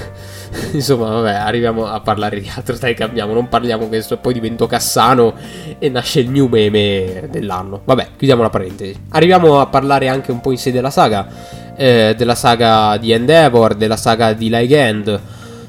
Insomma, 0.73 1.09
vabbè, 1.11 1.33
arriviamo 1.33 1.87
a 1.87 2.01
parlare 2.01 2.41
di 2.41 2.51
altro. 2.55 2.77
Dai, 2.77 2.95
cambiamo. 2.95 3.33
Non 3.33 3.49
parliamo 3.49 3.87
questo 3.87 4.19
poi 4.19 4.33
divento 4.33 4.67
Cassano 4.67 5.35
e 5.79 5.89
nasce 5.89 6.21
il 6.21 6.31
new 6.31 6.47
meme 6.47 7.29
dell'anno. 7.31 7.83
Vabbè, 7.85 8.09
chiudiamo 8.17 8.43
la 8.43 8.51
parentesi. 8.51 8.99
Arriviamo 9.11 9.61
a 9.61 9.67
parlare 9.67 10.09
anche 10.09 10.31
un 10.31 10.41
po' 10.41 10.51
in 10.51 10.59
sé 10.59 10.73
della 10.73 10.91
saga. 10.91 11.27
Eh, 11.77 12.15
della 12.17 12.35
saga 12.35 12.97
di 12.97 13.13
Endeavor, 13.13 13.75
della 13.75 13.97
saga 13.97 14.33
di 14.33 14.49
Legend. 14.49 15.21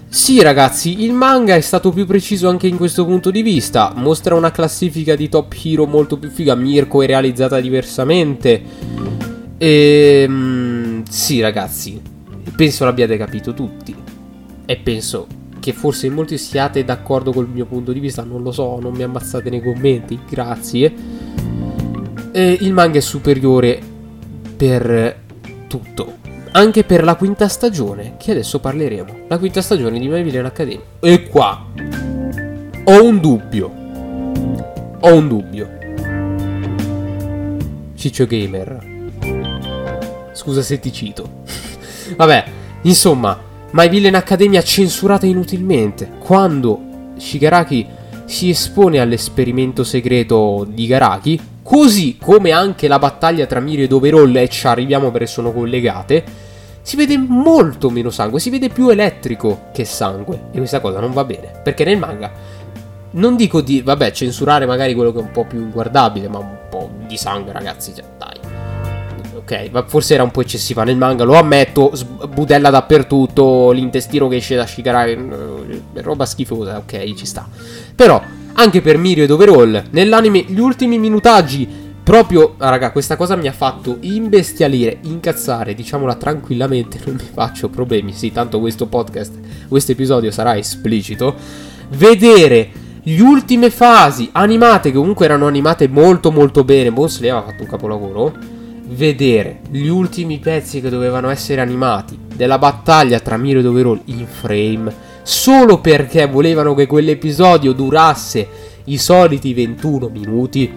Sì, 0.10 0.42
ragazzi, 0.42 1.04
il 1.04 1.12
manga 1.12 1.56
è 1.56 1.62
stato 1.62 1.92
più 1.92 2.06
preciso 2.06 2.48
anche 2.48 2.68
in 2.68 2.78
questo 2.78 3.06
punto 3.06 3.30
di 3.30 3.42
vista. 3.42 3.92
Mostra 3.94 4.36
una 4.36 4.52
classifica 4.52 5.16
di 5.16 5.28
top 5.28 5.54
hero 5.62 5.86
molto 5.86 6.18
più 6.18 6.30
figa. 6.30 6.56
Mirko 6.56 7.02
è 7.02 7.08
realizzata 7.08 7.60
diversamente. 7.60 8.62
E. 9.58 10.24
Ehm, 10.26 11.04
sì, 11.10 11.42
ragazzi, 11.42 12.16
penso 12.56 12.86
l'abbiate 12.86 13.18
capito 13.18 13.54
tutti 13.54 13.96
e 14.66 14.78
penso 14.78 15.28
che 15.60 15.74
forse 15.74 16.08
in 16.08 16.14
molti 16.14 16.38
siate 16.38 16.84
d'accordo 16.84 17.32
col 17.32 17.50
mio 17.50 17.66
punto 17.66 17.92
di 17.92 18.00
vista, 18.00 18.24
non 18.24 18.42
lo 18.42 18.52
so, 18.52 18.80
non 18.80 18.94
mi 18.94 19.04
ammazzate 19.04 19.50
nei 19.50 19.62
commenti, 19.62 20.18
grazie. 20.30 20.94
E 22.32 22.58
il 22.62 22.72
manga 22.72 23.00
è 23.00 23.02
superiore 23.02 23.82
per 24.56 25.20
tutto, 25.68 26.18
anche 26.52 26.84
per 26.84 27.04
la 27.04 27.16
quinta 27.16 27.48
stagione, 27.48 28.16
che 28.18 28.32
adesso 28.32 28.60
parleremo. 28.60 29.26
La 29.28 29.38
quinta 29.38 29.62
stagione 29.62 30.00
di 30.00 30.08
My 30.08 30.24
Villain 30.24 30.46
Academy. 30.46 30.82
E 31.00 31.28
qua 31.28 31.66
ho 32.84 33.04
un 33.04 33.20
dubbio. 33.20 33.66
Ho 35.00 35.14
un 35.14 35.28
dubbio. 35.28 35.70
Ciccio 37.96 38.26
Gamer. 38.26 38.96
Scusa 40.32 40.62
se 40.62 40.80
ti 40.80 40.94
cito. 40.94 41.44
Vabbè, 42.16 42.46
insomma, 42.84 43.40
My 43.72 43.90
Villain 43.90 44.16
Academia 44.16 44.62
censurata 44.62 45.26
inutilmente. 45.26 46.12
Quando 46.20 46.80
Shigaraki 47.18 47.86
si 48.26 48.50
espone 48.50 49.00
all'esperimento 49.00 49.84
segreto 49.84 50.66
di 50.70 50.88
Garaki, 50.88 51.40
così 51.64 52.18
come 52.18 52.52
anche 52.52 52.88
la 52.88 53.00
battaglia 53.00 53.46
tra 53.46 53.60
Mirio 53.60 53.86
ed 53.86 53.92
Overall, 53.92 54.36
e 54.36 54.50
ci 54.50 54.68
arriviamo 54.68 55.12
perché 55.12 55.28
sono 55.28 55.52
collegate, 55.52 56.24
si 56.82 56.96
vede 56.96 57.18
molto 57.18 57.90
meno 57.90 58.10
sangue, 58.10 58.40
si 58.40 58.50
vede 58.50 58.70
più 58.70 58.90
elettrico 58.90 59.66
che 59.74 59.84
sangue. 59.84 60.50
E 60.52 60.58
questa 60.58 60.80
cosa 60.80 61.00
non 61.00 61.12
va 61.12 61.26
bene, 61.26 61.52
perché 61.64 61.84
nel 61.84 61.98
manga 61.98 62.32
non 63.12 63.36
dico 63.36 63.62
di, 63.62 63.82
vabbè, 63.82 64.12
censurare 64.12 64.66
magari 64.66 64.94
quello 64.94 65.12
che 65.12 65.20
è 65.20 65.22
un 65.22 65.32
po' 65.32 65.46
più 65.46 65.60
inguardabile, 65.60 66.28
ma 66.28 66.40
un 66.40 66.58
po' 66.70 66.90
di 67.08 67.18
sangue, 67.18 67.52
ragazzi, 67.52 67.94
cioè, 67.94 68.06
dai 68.18 68.37
ok, 69.48 69.70
ma 69.72 69.86
forse 69.88 70.14
era 70.14 70.24
un 70.24 70.32
po' 70.32 70.42
eccessiva 70.42 70.84
nel 70.84 70.98
manga, 70.98 71.24
lo 71.24 71.36
ammetto, 71.36 71.94
budella 72.34 72.70
dappertutto, 72.70 73.72
l'intestino 73.72 74.28
che 74.28 74.36
esce 74.36 74.56
da 74.56 74.68
Shigaraki, 74.68 75.12
eh, 75.12 76.02
roba 76.02 76.26
schifosa, 76.26 76.78
ok, 76.80 77.14
ci 77.14 77.26
sta. 77.26 77.48
Però, 77.96 78.22
anche 78.54 78.82
per 78.82 78.98
Mirio 78.98 79.24
ed 79.24 79.32
Overall, 79.32 79.86
nell'anime, 79.92 80.44
gli 80.46 80.60
ultimi 80.60 81.00
minutaggi, 81.00 81.66
proprio, 82.04 82.56
raga, 82.58 82.92
questa 82.92 83.16
cosa 83.16 83.38
mi 83.38 83.48
ha 83.48 83.54
fatto 83.54 83.98
imbestialire, 84.02 84.98
incazzare, 85.04 85.74
diciamola 85.74 86.16
tranquillamente, 86.16 87.00
non 87.06 87.16
mi 87.16 87.30
faccio 87.32 87.70
problemi, 87.70 88.12
sì, 88.12 88.34
tanto 88.34 88.60
questo 88.60 88.88
podcast, 88.88 89.34
questo 89.70 89.94
episodio 89.94 90.30
sarà 90.30 90.58
esplicito, 90.58 91.34
vedere 91.92 92.70
le 93.02 93.22
ultime 93.22 93.70
fasi 93.70 94.28
animate, 94.34 94.92
che 94.92 94.98
comunque 94.98 95.24
erano 95.24 95.48
animate 95.48 95.88
molto 95.88 96.34
molto 96.34 96.66
bene, 96.66 96.92
Boss 96.92 97.20
aveva 97.20 97.42
fatto 97.44 97.64
un 97.64 97.70
capolavoro, 97.70 98.56
vedere 98.90 99.60
gli 99.70 99.88
ultimi 99.88 100.40
pezzi 100.40 100.82
che 100.82 100.90
dovevano 100.90 101.30
essere 101.30 101.62
animati 101.62 102.18
della 102.34 102.58
battaglia 102.58 103.20
tra 103.20 103.38
Miro 103.38 103.60
ed 103.60 103.66
Overall 103.66 104.02
in 104.06 104.26
frame 104.26 104.94
solo 105.24 105.80
perché 105.80 106.28
volevano 106.28 106.74
che 106.74 106.88
quell'episodio 106.88 107.74
durasse 107.74 108.48
i 108.86 108.98
soliti 108.98 109.54
21 109.54 110.08
minuti 110.08 110.72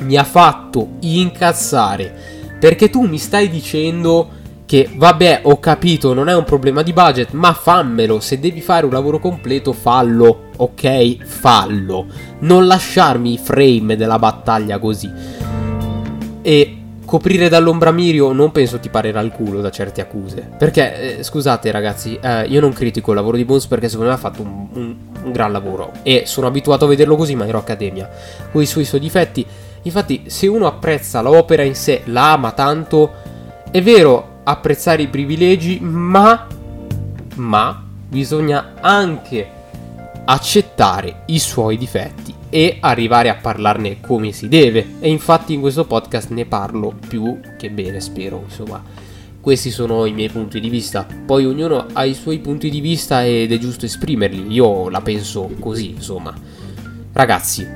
mi 0.00 0.16
ha 0.16 0.24
fatto 0.24 0.96
incazzare. 1.00 2.34
Perché 2.58 2.90
tu 2.90 3.02
mi 3.02 3.18
stai 3.18 3.48
dicendo 3.48 4.28
che 4.66 4.90
vabbè 4.92 5.42
ho 5.44 5.60
capito 5.60 6.12
non 6.12 6.28
è 6.28 6.34
un 6.34 6.42
problema 6.42 6.82
di 6.82 6.92
budget 6.92 7.30
ma 7.30 7.52
fammelo 7.52 8.18
se 8.18 8.40
devi 8.40 8.60
fare 8.60 8.84
un 8.84 8.90
lavoro 8.90 9.20
completo 9.20 9.72
fallo 9.72 10.46
ok? 10.56 11.24
Fallo. 11.24 12.06
Non 12.40 12.66
lasciarmi 12.66 13.34
i 13.34 13.38
frame 13.38 13.94
della 13.94 14.18
battaglia 14.18 14.78
così. 14.78 15.08
E 16.42 16.76
coprire 17.06 17.48
dall'ombra 17.48 17.92
Mirio 17.92 18.32
non 18.32 18.52
penso 18.52 18.78
ti 18.78 18.90
parerà 18.90 19.20
il 19.20 19.30
culo 19.30 19.62
da 19.62 19.70
certe 19.70 20.02
accuse. 20.02 20.46
Perché, 20.58 21.18
eh, 21.18 21.22
scusate 21.22 21.70
ragazzi, 21.70 22.18
eh, 22.20 22.42
io 22.42 22.60
non 22.60 22.74
critico 22.74 23.12
il 23.12 23.16
lavoro 23.16 23.38
di 23.38 23.46
Bones 23.46 23.66
perché 23.66 23.88
secondo 23.88 24.10
me 24.10 24.16
ha 24.16 24.20
fatto 24.20 24.42
un, 24.42 24.66
un, 24.72 24.96
un, 25.22 25.32
gran 25.32 25.52
lavoro. 25.52 25.92
E 26.02 26.24
sono 26.26 26.48
abituato 26.48 26.84
a 26.84 26.88
vederlo 26.88 27.16
così, 27.16 27.34
ma 27.34 27.46
ero 27.46 27.58
Accademia. 27.58 28.10
Con 28.52 28.60
i 28.60 28.66
suoi, 28.66 28.84
suoi 28.84 29.00
difetti. 29.00 29.46
Infatti, 29.82 30.24
se 30.26 30.46
uno 30.48 30.66
apprezza 30.66 31.22
l'opera 31.22 31.62
in 31.62 31.76
sé, 31.76 32.02
la 32.06 32.32
ama 32.32 32.52
tanto, 32.52 33.12
è 33.70 33.80
vero 33.80 34.40
apprezzare 34.44 35.02
i 35.02 35.08
privilegi, 35.08 35.78
ma... 35.80 36.46
Ma 37.36 37.82
bisogna 38.08 38.74
anche 38.80 39.46
accettare 40.24 41.22
i 41.26 41.38
suoi 41.38 41.76
difetti 41.76 42.35
e 42.56 42.78
arrivare 42.80 43.28
a 43.28 43.34
parlarne 43.34 44.00
come 44.00 44.32
si 44.32 44.48
deve. 44.48 44.94
E 45.00 45.10
infatti 45.10 45.52
in 45.52 45.60
questo 45.60 45.84
podcast 45.84 46.30
ne 46.30 46.46
parlo 46.46 46.96
più 47.06 47.38
che 47.58 47.68
bene, 47.68 48.00
spero. 48.00 48.44
Insomma, 48.46 48.82
questi 49.42 49.70
sono 49.70 50.06
i 50.06 50.12
miei 50.14 50.30
punti 50.30 50.58
di 50.58 50.70
vista. 50.70 51.06
Poi 51.26 51.44
ognuno 51.44 51.84
ha 51.92 52.06
i 52.06 52.14
suoi 52.14 52.38
punti 52.38 52.70
di 52.70 52.80
vista 52.80 53.26
ed 53.26 53.52
è 53.52 53.58
giusto 53.58 53.84
esprimerli. 53.84 54.50
Io 54.50 54.88
la 54.88 55.02
penso 55.02 55.50
così, 55.60 55.90
insomma. 55.90 56.32
ragazzi, 57.12 57.68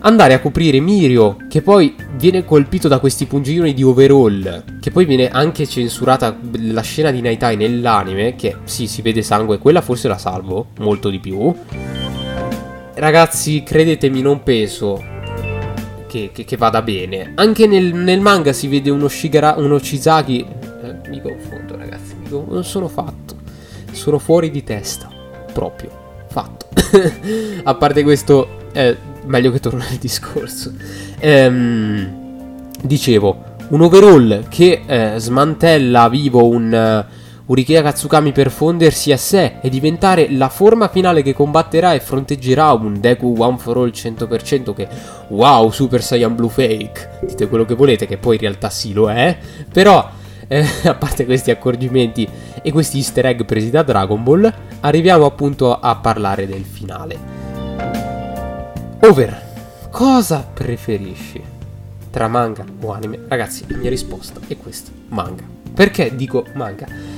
andare 0.00 0.34
a 0.34 0.40
coprire 0.40 0.78
Mirio, 0.78 1.38
che 1.48 1.62
poi 1.62 1.94
viene 2.18 2.44
colpito 2.44 2.88
da 2.88 2.98
questi 2.98 3.24
pungiglioni 3.24 3.72
di 3.72 3.82
overall, 3.82 4.80
che 4.80 4.90
poi 4.90 5.06
viene 5.06 5.30
anche 5.30 5.66
censurata 5.66 6.36
la 6.58 6.82
scena 6.82 7.10
di 7.10 7.22
Naitai 7.22 7.56
nell'anime, 7.56 8.36
che 8.36 8.56
sì, 8.64 8.86
si 8.86 9.00
vede 9.00 9.22
sangue, 9.22 9.56
quella 9.56 9.80
forse 9.80 10.08
la 10.08 10.18
salvo, 10.18 10.68
molto 10.78 11.08
di 11.08 11.20
più. 11.20 11.54
Ragazzi, 12.94 13.62
credetemi, 13.62 14.20
non 14.20 14.42
penso 14.42 15.02
che, 16.06 16.30
che, 16.32 16.44
che 16.44 16.56
vada 16.56 16.82
bene. 16.82 17.32
Anche 17.36 17.66
nel, 17.66 17.94
nel, 17.94 18.20
manga 18.20 18.52
si 18.52 18.68
vede 18.68 18.90
uno, 18.90 19.08
Shigara, 19.08 19.54
uno 19.56 19.78
Shizaki... 19.78 20.46
Eh, 20.82 21.08
mi 21.08 21.20
confondo, 21.22 21.76
ragazzi, 21.76 22.14
mi 22.14 22.28
confondo, 22.28 22.54
non 22.54 22.64
sono 22.64 22.88
fatto. 22.88 23.36
Sono 23.92 24.18
fuori 24.18 24.50
di 24.50 24.62
testa, 24.62 25.08
proprio, 25.52 25.90
fatto. 26.28 26.68
a 27.64 27.74
parte 27.74 28.02
questo... 28.02 28.60
Eh, 28.72 28.96
meglio 29.24 29.50
che 29.50 29.60
torno 29.60 29.82
al 29.88 29.96
discorso. 29.96 30.72
Ehm, 31.18 32.68
dicevo, 32.82 33.44
un 33.68 33.80
overall 33.80 34.48
che 34.48 34.82
eh, 34.84 35.14
smantella 35.18 36.08
vivo 36.10 36.46
un 36.46 37.04
Urikea 37.52 37.82
Katsukami 37.82 38.32
per 38.32 38.50
fondersi 38.50 39.12
a 39.12 39.18
sé 39.18 39.56
e 39.60 39.68
diventare 39.68 40.30
la 40.30 40.48
forma 40.48 40.88
finale 40.88 41.20
che 41.20 41.34
combatterà 41.34 41.92
e 41.92 42.00
fronteggerà 42.00 42.72
un 42.72 42.98
Deku 42.98 43.34
One 43.36 43.58
for 43.58 43.76
All 43.76 43.90
100% 43.90 44.72
che 44.72 44.88
wow, 45.28 45.68
Super 45.68 46.02
Saiyan 46.02 46.34
Blue 46.34 46.48
Fake, 46.48 47.18
dite 47.26 47.48
quello 47.48 47.66
che 47.66 47.74
volete 47.74 48.06
che 48.06 48.16
poi 48.16 48.36
in 48.36 48.40
realtà 48.40 48.70
sì 48.70 48.94
lo 48.94 49.10
è, 49.10 49.36
però 49.70 50.08
eh, 50.48 50.64
a 50.88 50.94
parte 50.94 51.26
questi 51.26 51.50
accorgimenti 51.50 52.26
e 52.62 52.72
questi 52.72 52.96
easter 52.96 53.26
egg 53.26 53.42
presi 53.42 53.68
da 53.68 53.82
Dragon 53.82 54.22
Ball, 54.22 54.50
arriviamo 54.80 55.26
appunto 55.26 55.78
a 55.78 55.94
parlare 55.96 56.46
del 56.46 56.64
finale. 56.64 57.18
Over, 59.02 59.88
cosa 59.90 60.48
preferisci? 60.50 61.42
Tra 62.10 62.28
manga 62.28 62.64
o 62.80 62.92
anime? 62.92 63.24
Ragazzi, 63.28 63.64
la 63.68 63.76
mia 63.76 63.90
risposta 63.90 64.40
è 64.46 64.56
questa, 64.56 64.90
manga. 65.08 65.44
Perché 65.74 66.14
dico 66.16 66.46
manga? 66.54 67.11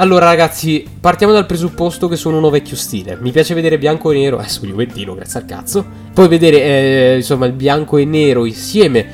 Allora 0.00 0.26
ragazzi, 0.26 0.86
partiamo 1.00 1.32
dal 1.32 1.44
presupposto 1.44 2.06
che 2.06 2.14
sono 2.14 2.38
uno 2.38 2.50
vecchio 2.50 2.76
stile. 2.76 3.18
Mi 3.20 3.32
piace 3.32 3.52
vedere 3.52 3.78
bianco 3.78 4.12
e 4.12 4.14
nero, 4.16 4.38
eh, 4.38 4.48
su 4.48 4.64
Juventino, 4.64 5.16
grazie 5.16 5.40
al 5.40 5.46
cazzo. 5.46 5.84
Poi 6.14 6.28
vedere, 6.28 6.62
eh, 6.62 7.16
insomma, 7.16 7.46
il 7.46 7.52
bianco 7.52 7.96
e 7.96 8.04
nero 8.04 8.44
insieme. 8.44 9.04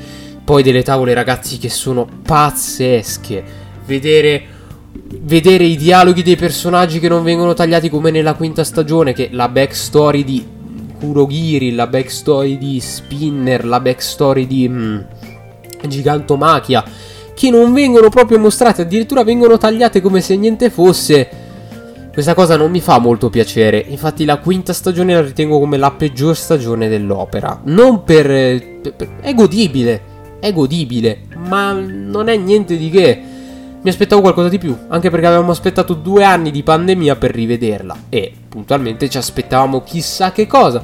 Poi 0.43 0.61
delle 0.61 0.83
tavole, 0.83 1.15
ragazzi, 1.15 1.57
che 1.57 1.69
sono 1.69 2.07
pazzesche. 2.23 3.43
Vedere 3.83 4.43
vedere 5.21 5.63
i 5.63 5.75
dialoghi 5.75 6.21
dei 6.21 6.35
personaggi 6.35 6.99
che 6.99 7.09
non 7.09 7.23
vengono 7.23 7.55
tagliati 7.55 7.89
come 7.89 8.11
nella 8.11 8.35
quinta 8.35 8.63
stagione, 8.63 9.13
che 9.13 9.29
la 9.31 9.49
backstory 9.49 10.23
di 10.23 10.47
Kurogiri, 10.99 11.73
la 11.73 11.87
backstory 11.87 12.59
di 12.59 12.79
Spinner, 12.79 13.65
la 13.65 13.79
backstory 13.79 14.45
di 14.45 14.69
mm, 14.69 14.99
Gigantomachia, 15.87 16.83
che 17.35 17.49
non 17.51 17.73
vengono 17.73 18.09
proprio 18.09 18.39
mostrate, 18.39 18.83
addirittura 18.83 19.23
vengono 19.23 19.57
tagliate 19.57 20.01
come 20.01 20.21
se 20.21 20.35
niente 20.35 20.71
fosse. 20.71 21.43
Questa 22.11 22.33
cosa 22.33 22.55
non 22.55 22.71
mi 22.71 22.79
fa 22.79 22.97
molto 22.97 23.29
piacere, 23.29 23.83
infatti 23.85 24.23
la 24.23 24.37
quinta 24.37 24.71
stagione 24.71 25.13
la 25.13 25.21
ritengo 25.21 25.59
come 25.59 25.75
la 25.75 25.91
peggior 25.91 26.35
stagione 26.35 26.87
dell'opera. 26.87 27.59
Non 27.65 28.05
per... 28.05 28.25
per 28.95 29.09
è 29.19 29.33
godibile, 29.33 30.01
è 30.39 30.53
godibile, 30.53 31.23
ma 31.35 31.73
non 31.73 32.29
è 32.29 32.37
niente 32.37 32.77
di 32.77 32.89
che. 32.89 33.21
Mi 33.81 33.89
aspettavo 33.89 34.21
qualcosa 34.21 34.47
di 34.47 34.57
più, 34.57 34.75
anche 34.87 35.09
perché 35.09 35.27
avevamo 35.27 35.51
aspettato 35.51 35.93
due 35.93 36.23
anni 36.23 36.49
di 36.49 36.63
pandemia 36.63 37.17
per 37.17 37.31
rivederla 37.31 37.95
e 38.09 38.31
puntualmente 38.49 39.09
ci 39.09 39.17
aspettavamo 39.17 39.83
chissà 39.83 40.31
che 40.31 40.47
cosa. 40.47 40.83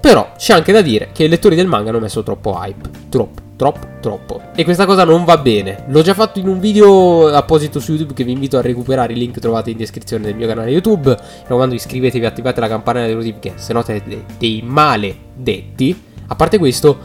Però 0.00 0.32
c'è 0.36 0.54
anche 0.54 0.72
da 0.72 0.80
dire 0.80 1.10
che 1.12 1.24
i 1.24 1.28
lettori 1.28 1.54
del 1.54 1.66
manga 1.66 1.90
hanno 1.90 2.00
messo 2.00 2.22
troppo 2.22 2.58
hype, 2.60 2.90
troppo, 3.08 3.40
troppo, 3.56 3.86
troppo. 4.00 4.40
E 4.54 4.64
questa 4.64 4.86
cosa 4.86 5.04
non 5.04 5.24
va 5.24 5.38
bene. 5.38 5.84
L'ho 5.88 6.02
già 6.02 6.14
fatto 6.14 6.38
in 6.38 6.48
un 6.48 6.58
video 6.58 7.28
apposito 7.28 7.80
su 7.80 7.92
YouTube 7.92 8.14
che 8.14 8.24
vi 8.24 8.32
invito 8.32 8.58
a 8.58 8.60
recuperare, 8.60 9.12
il 9.12 9.18
link 9.18 9.38
trovate 9.38 9.70
in 9.70 9.76
descrizione 9.76 10.24
del 10.24 10.34
mio 10.34 10.46
canale 10.46 10.70
YouTube. 10.70 11.10
Mi 11.10 11.42
raccomando 11.42 11.74
iscrivetevi, 11.74 12.24
attivate 12.24 12.60
la 12.60 12.68
campanella 12.68 13.06
delle 13.06 13.18
notifiche, 13.18 13.52
se 13.56 13.72
no 13.72 13.82
siete 13.82 14.24
dei 14.38 14.62
maledetti. 14.64 16.02
A 16.26 16.34
parte 16.34 16.58
questo, 16.58 16.98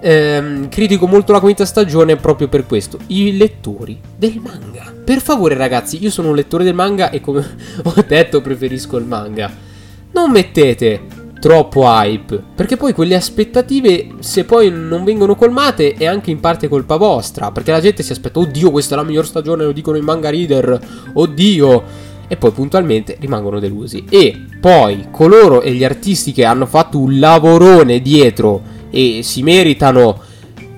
ehm, 0.00 0.68
critico 0.68 1.06
molto 1.06 1.32
la 1.32 1.40
quinta 1.40 1.64
stagione 1.64 2.16
proprio 2.16 2.48
per 2.48 2.66
questo. 2.66 2.98
I 3.08 3.36
lettori 3.36 3.98
del 4.16 4.40
manga. 4.40 4.92
Per 5.04 5.20
favore, 5.20 5.56
ragazzi, 5.56 6.02
io 6.02 6.10
sono 6.10 6.28
un 6.28 6.36
lettore 6.36 6.64
del 6.64 6.74
manga 6.74 7.10
e 7.10 7.20
come 7.20 7.40
ho 7.82 8.04
detto 8.06 8.40
preferisco 8.40 8.96
il 8.96 9.04
manga. 9.04 9.50
Non 10.12 10.30
mettete 10.30 11.24
troppo 11.38 11.82
hype, 11.84 12.42
perché 12.54 12.76
poi 12.76 12.92
quelle 12.92 13.14
aspettative, 13.14 14.14
se 14.20 14.44
poi 14.44 14.70
non 14.70 15.04
vengono 15.04 15.34
colmate, 15.34 15.94
è 15.94 16.06
anche 16.06 16.30
in 16.30 16.40
parte 16.40 16.68
colpa 16.68 16.96
vostra, 16.96 17.50
perché 17.50 17.70
la 17.70 17.80
gente 17.80 18.02
si 18.02 18.12
aspetta, 18.12 18.38
oddio, 18.40 18.70
questa 18.70 18.94
è 18.94 18.98
la 18.98 19.04
miglior 19.04 19.26
stagione, 19.26 19.64
lo 19.64 19.72
dicono 19.72 19.96
i 19.96 20.02
manga 20.02 20.30
reader, 20.30 20.80
oddio, 21.12 21.82
e 22.28 22.36
poi 22.36 22.50
puntualmente 22.50 23.16
rimangono 23.20 23.60
delusi. 23.60 24.04
E 24.08 24.44
poi 24.60 25.08
coloro 25.10 25.62
e 25.62 25.72
gli 25.72 25.84
artisti 25.84 26.32
che 26.32 26.44
hanno 26.44 26.66
fatto 26.66 26.98
un 26.98 27.18
lavorone 27.18 28.00
dietro 28.00 28.62
e 28.90 29.20
si 29.22 29.42
meritano 29.42 30.20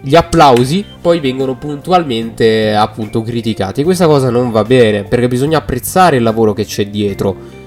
gli 0.01 0.15
applausi, 0.15 0.85
poi 1.01 1.21
vengono 1.21 1.57
puntualmente 1.57 2.75
appunto 2.75 3.23
criticati. 3.23 3.81
E 3.81 3.85
questa 3.85 4.07
cosa 4.07 4.31
non 4.31 4.51
va 4.51 4.63
bene, 4.65 5.05
perché 5.05 5.29
bisogna 5.29 5.59
apprezzare 5.59 6.17
il 6.17 6.23
lavoro 6.23 6.53
che 6.53 6.65
c'è 6.65 6.89
dietro. 6.89 7.58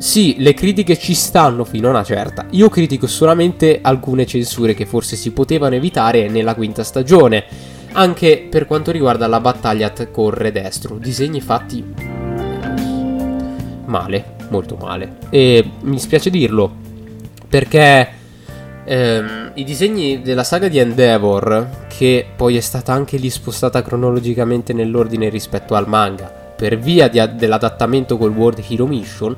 Sì, 0.00 0.36
le 0.38 0.54
critiche 0.54 0.96
ci 0.98 1.12
stanno 1.12 1.62
fino 1.62 1.88
a 1.88 1.90
una 1.90 2.02
certa. 2.02 2.46
Io 2.52 2.70
critico 2.70 3.06
solamente 3.06 3.80
alcune 3.82 4.24
censure 4.24 4.72
che 4.72 4.86
forse 4.86 5.14
si 5.14 5.30
potevano 5.30 5.74
evitare 5.74 6.26
nella 6.30 6.54
quinta 6.54 6.82
stagione. 6.82 7.44
Anche 7.92 8.46
per 8.48 8.64
quanto 8.64 8.92
riguarda 8.92 9.26
la 9.26 9.40
battaglia 9.40 9.92
con 10.10 10.30
Re 10.30 10.52
Destro. 10.52 10.96
Disegni 10.96 11.42
fatti 11.42 11.84
male, 13.84 14.36
molto 14.48 14.76
male. 14.76 15.18
E 15.28 15.70
mi 15.82 15.98
spiace 15.98 16.30
dirlo, 16.30 16.74
perché 17.46 18.08
ehm, 18.82 19.50
i 19.52 19.64
disegni 19.64 20.22
della 20.22 20.44
saga 20.44 20.68
di 20.68 20.78
Endeavor, 20.78 21.88
che 21.94 22.24
poi 22.34 22.56
è 22.56 22.60
stata 22.60 22.94
anche 22.94 23.18
lì 23.18 23.28
spostata 23.28 23.82
cronologicamente 23.82 24.72
nell'ordine 24.72 25.28
rispetto 25.28 25.74
al 25.74 25.86
manga, 25.86 26.24
per 26.56 26.78
via 26.78 27.06
di, 27.08 27.20
dell'adattamento 27.36 28.16
col 28.16 28.32
World 28.32 28.64
Hero 28.66 28.86
Mission, 28.86 29.36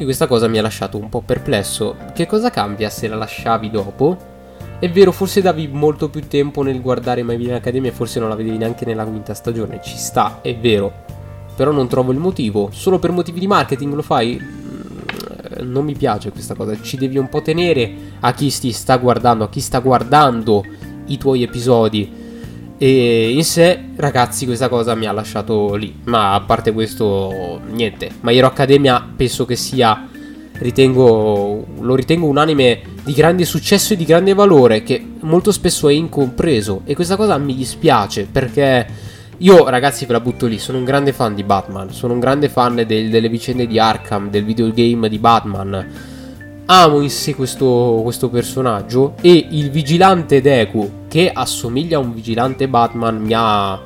e 0.00 0.04
questa 0.04 0.26
cosa 0.26 0.48
mi 0.48 0.56
ha 0.56 0.62
lasciato 0.62 0.96
un 0.96 1.10
po' 1.10 1.20
perplesso. 1.20 1.94
Che 2.14 2.24
cosa 2.26 2.48
cambia 2.48 2.88
se 2.88 3.06
la 3.06 3.16
lasciavi 3.16 3.68
dopo? 3.68 4.16
È 4.78 4.88
vero, 4.88 5.12
forse 5.12 5.42
davi 5.42 5.68
molto 5.68 6.08
più 6.08 6.26
tempo 6.26 6.62
nel 6.62 6.80
guardare 6.80 7.22
My 7.22 7.36
Villain 7.36 7.56
Academy 7.56 7.88
e 7.88 7.92
forse 7.92 8.18
non 8.18 8.30
la 8.30 8.34
vedevi 8.34 8.56
neanche 8.56 8.86
nella 8.86 9.04
quinta 9.04 9.34
stagione. 9.34 9.78
Ci 9.82 9.98
sta, 9.98 10.38
è 10.40 10.56
vero. 10.56 10.90
Però 11.54 11.70
non 11.70 11.86
trovo 11.86 12.12
il 12.12 12.18
motivo. 12.18 12.70
Solo 12.72 12.98
per 12.98 13.10
motivi 13.12 13.40
di 13.40 13.46
marketing 13.46 13.92
lo 13.92 14.00
fai? 14.00 14.58
non 15.64 15.84
mi 15.84 15.94
piace 15.94 16.30
questa 16.30 16.54
cosa. 16.54 16.80
Ci 16.80 16.96
devi 16.96 17.18
un 17.18 17.28
po' 17.28 17.42
tenere 17.42 17.92
a 18.20 18.32
chi 18.32 18.50
ti 18.50 18.72
sta 18.72 18.96
guardando, 18.96 19.44
a 19.44 19.48
chi 19.50 19.60
sta 19.60 19.80
guardando 19.80 20.64
i 21.08 21.18
tuoi 21.18 21.42
episodi. 21.42 22.19
E 22.82 23.32
in 23.32 23.44
sé, 23.44 23.78
ragazzi, 23.96 24.46
questa 24.46 24.70
cosa 24.70 24.94
mi 24.94 25.04
ha 25.04 25.12
lasciato 25.12 25.74
lì. 25.74 26.00
Ma 26.04 26.32
a 26.32 26.40
parte 26.40 26.72
questo, 26.72 27.60
niente. 27.70 28.08
Ma 28.20 28.32
Hero 28.32 28.46
Academia 28.46 29.06
penso 29.14 29.44
che 29.44 29.54
sia. 29.54 30.08
Ritengo, 30.52 31.66
lo 31.78 31.94
ritengo 31.94 32.26
un 32.26 32.38
anime 32.38 32.80
di 33.04 33.12
grande 33.12 33.44
successo 33.44 33.92
e 33.92 33.96
di 33.96 34.06
grande 34.06 34.32
valore 34.32 34.82
che 34.82 35.02
molto 35.20 35.52
spesso 35.52 35.88
è 35.88 35.92
incompreso 35.92 36.82
e 36.84 36.94
questa 36.94 37.16
cosa 37.16 37.38
mi 37.38 37.54
dispiace 37.54 38.28
perché 38.30 38.86
io, 39.38 39.68
ragazzi, 39.68 40.06
ve 40.06 40.12
la 40.12 40.20
butto 40.20 40.46
lì. 40.46 40.58
Sono 40.58 40.78
un 40.78 40.84
grande 40.84 41.12
fan 41.12 41.34
di 41.34 41.42
Batman. 41.42 41.92
Sono 41.92 42.14
un 42.14 42.20
grande 42.20 42.48
fan 42.48 42.76
del, 42.86 43.10
delle 43.10 43.28
vicende 43.28 43.66
di 43.66 43.78
Arkham, 43.78 44.30
del 44.30 44.44
videogame 44.44 45.10
di 45.10 45.18
Batman. 45.18 45.86
Amo 46.64 47.00
in 47.00 47.10
sé 47.10 47.34
questo, 47.34 48.00
questo 48.02 48.30
personaggio. 48.30 49.16
E 49.20 49.48
il 49.50 49.70
vigilante 49.70 50.40
Deku, 50.40 50.99
che 51.10 51.28
assomiglia 51.28 51.96
a 51.96 52.00
un 52.00 52.14
vigilante 52.14 52.68
Batman, 52.68 53.18
mi 53.20 53.32
ha 53.34 53.82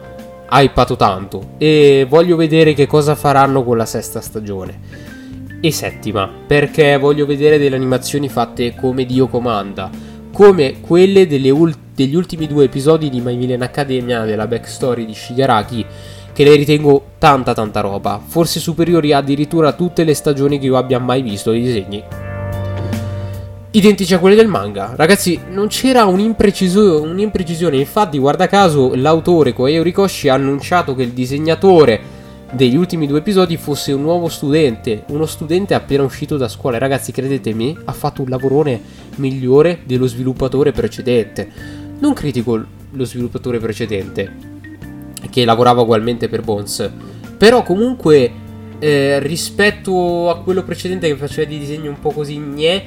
hypato 0.50 0.94
tanto. 0.94 1.54
E 1.56 2.06
voglio 2.06 2.36
vedere 2.36 2.74
che 2.74 2.86
cosa 2.86 3.14
faranno 3.14 3.64
con 3.64 3.78
la 3.78 3.86
sesta 3.86 4.20
stagione. 4.20 4.78
E 5.58 5.72
settima, 5.72 6.30
perché 6.46 6.98
voglio 6.98 7.24
vedere 7.24 7.56
delle 7.56 7.76
animazioni 7.76 8.28
fatte 8.28 8.74
come 8.74 9.06
Dio 9.06 9.28
comanda. 9.28 9.90
Come 10.30 10.80
quelle 10.80 11.22
ultime 11.50 11.82
degli 11.94 12.16
ultimi 12.16 12.48
due 12.48 12.64
episodi 12.64 13.08
di 13.08 13.20
My 13.20 13.36
Villain 13.36 13.62
Academia 13.62 14.24
della 14.24 14.48
backstory 14.48 15.06
di 15.06 15.14
Shigaraki 15.14 15.86
che 16.32 16.42
le 16.42 16.56
ritengo 16.56 17.12
tanta 17.18 17.54
tanta 17.54 17.80
roba, 17.80 18.20
forse 18.22 18.58
superiori 18.58 19.12
addirittura 19.12 19.68
a 19.68 19.72
tutte 19.72 20.02
le 20.02 20.14
stagioni 20.14 20.58
che 20.58 20.66
io 20.66 20.76
abbia 20.76 20.98
mai 20.98 21.22
visto 21.22 21.52
di 21.52 21.62
disegni. 21.62 22.23
Identici 23.76 24.14
a 24.14 24.20
quelli 24.20 24.36
del 24.36 24.46
manga. 24.46 24.92
Ragazzi, 24.94 25.40
non 25.50 25.66
c'era 25.66 26.04
un'imprecisio- 26.04 27.02
un'imprecisione, 27.02 27.76
infatti 27.76 28.18
guarda 28.18 28.46
caso 28.46 28.94
l'autore 28.94 29.52
Koei 29.52 29.82
Rikoshi 29.82 30.28
ha 30.28 30.34
annunciato 30.34 30.94
che 30.94 31.02
il 31.02 31.10
disegnatore 31.10 32.00
degli 32.52 32.76
ultimi 32.76 33.08
due 33.08 33.18
episodi 33.18 33.56
fosse 33.56 33.90
un 33.90 34.02
nuovo 34.02 34.28
studente, 34.28 35.02
uno 35.08 35.26
studente 35.26 35.74
appena 35.74 36.04
uscito 36.04 36.36
da 36.36 36.46
scuola. 36.46 36.78
Ragazzi, 36.78 37.10
credetemi, 37.10 37.76
ha 37.86 37.92
fatto 37.92 38.22
un 38.22 38.28
lavorone 38.28 38.80
migliore 39.16 39.80
dello 39.84 40.06
sviluppatore 40.06 40.70
precedente. 40.70 41.50
Non 41.98 42.12
critico 42.12 42.64
lo 42.92 43.04
sviluppatore 43.04 43.58
precedente, 43.58 44.32
che 45.30 45.44
lavorava 45.44 45.80
ugualmente 45.80 46.28
per 46.28 46.42
Bones, 46.42 46.88
però 47.36 47.64
comunque 47.64 48.30
eh, 48.78 49.18
rispetto 49.18 50.30
a 50.30 50.38
quello 50.38 50.62
precedente 50.62 51.08
che 51.08 51.16
faceva 51.16 51.48
di 51.48 51.58
disegni 51.58 51.88
un 51.88 51.98
po' 51.98 52.12
così 52.12 52.38
gnè, 52.38 52.84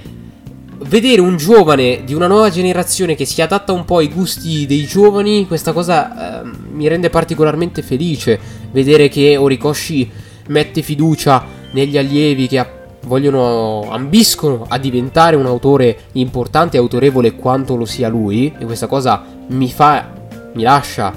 vedere 0.80 1.22
un 1.22 1.38
giovane 1.38 2.04
di 2.04 2.13
una 2.13 2.28
nuova 2.28 2.50
generazione 2.50 3.16
che 3.16 3.26
si 3.26 3.42
adatta 3.42 3.72
un 3.72 3.86
po' 3.86 3.98
ai 3.98 4.10
gusti 4.10 4.66
dei 4.66 4.86
giovani, 4.86 5.48
questa 5.48 5.74
cosa 5.74 6.42
eh, 6.42 6.50
mi 6.72 6.88
rende 6.88 7.10
particolarmente 7.10 7.82
felice. 7.82 8.40
Vedere 8.72 9.10
che 9.10 9.38
Orikoshi 9.38 10.10
mette 10.48 10.82
fiducia 10.82 11.46
negli 11.72 11.98
allievi 11.98 12.48
che 12.48 12.66
vogliono, 13.02 13.90
ambiscono 13.90 14.66
a 14.68 14.78
diventare 14.78 15.36
un 15.36 15.46
autore 15.46 15.98
importante 16.13 16.78
e 16.78 16.80
autorevole 16.80 17.36
quanto 17.36 17.76
lo 17.76 17.86
sia 17.86 18.10
lui. 18.10 18.54
E 18.58 18.66
questa 18.66 18.88
cosa 18.88 19.24
mi 19.48 19.70
fa, 19.70 20.12
mi 20.54 20.63
lascia, 20.63 21.13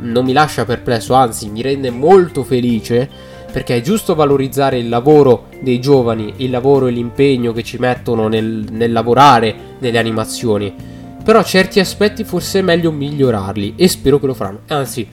non 0.00 0.24
mi 0.24 0.32
lascia 0.32 0.64
perplesso, 0.64 1.14
anzi 1.14 1.48
mi 1.48 1.62
rende 1.62 1.90
molto 1.90 2.42
felice 2.42 3.27
perché 3.50 3.76
è 3.76 3.80
giusto 3.80 4.14
valorizzare 4.14 4.78
il 4.78 4.88
lavoro 4.88 5.46
dei 5.60 5.80
giovani, 5.80 6.34
il 6.36 6.50
lavoro 6.50 6.86
e 6.86 6.90
l'impegno 6.90 7.52
che 7.52 7.62
ci 7.62 7.78
mettono 7.78 8.28
nel, 8.28 8.66
nel 8.70 8.92
lavorare 8.92 9.54
nelle 9.78 9.98
animazioni. 9.98 10.74
Però 11.22 11.42
certi 11.42 11.80
aspetti 11.80 12.24
forse 12.24 12.60
è 12.60 12.62
meglio 12.62 12.90
migliorarli 12.90 13.74
e 13.76 13.88
spero 13.88 14.18
che 14.18 14.26
lo 14.26 14.34
faranno. 14.34 14.60
Anzi, 14.68 15.06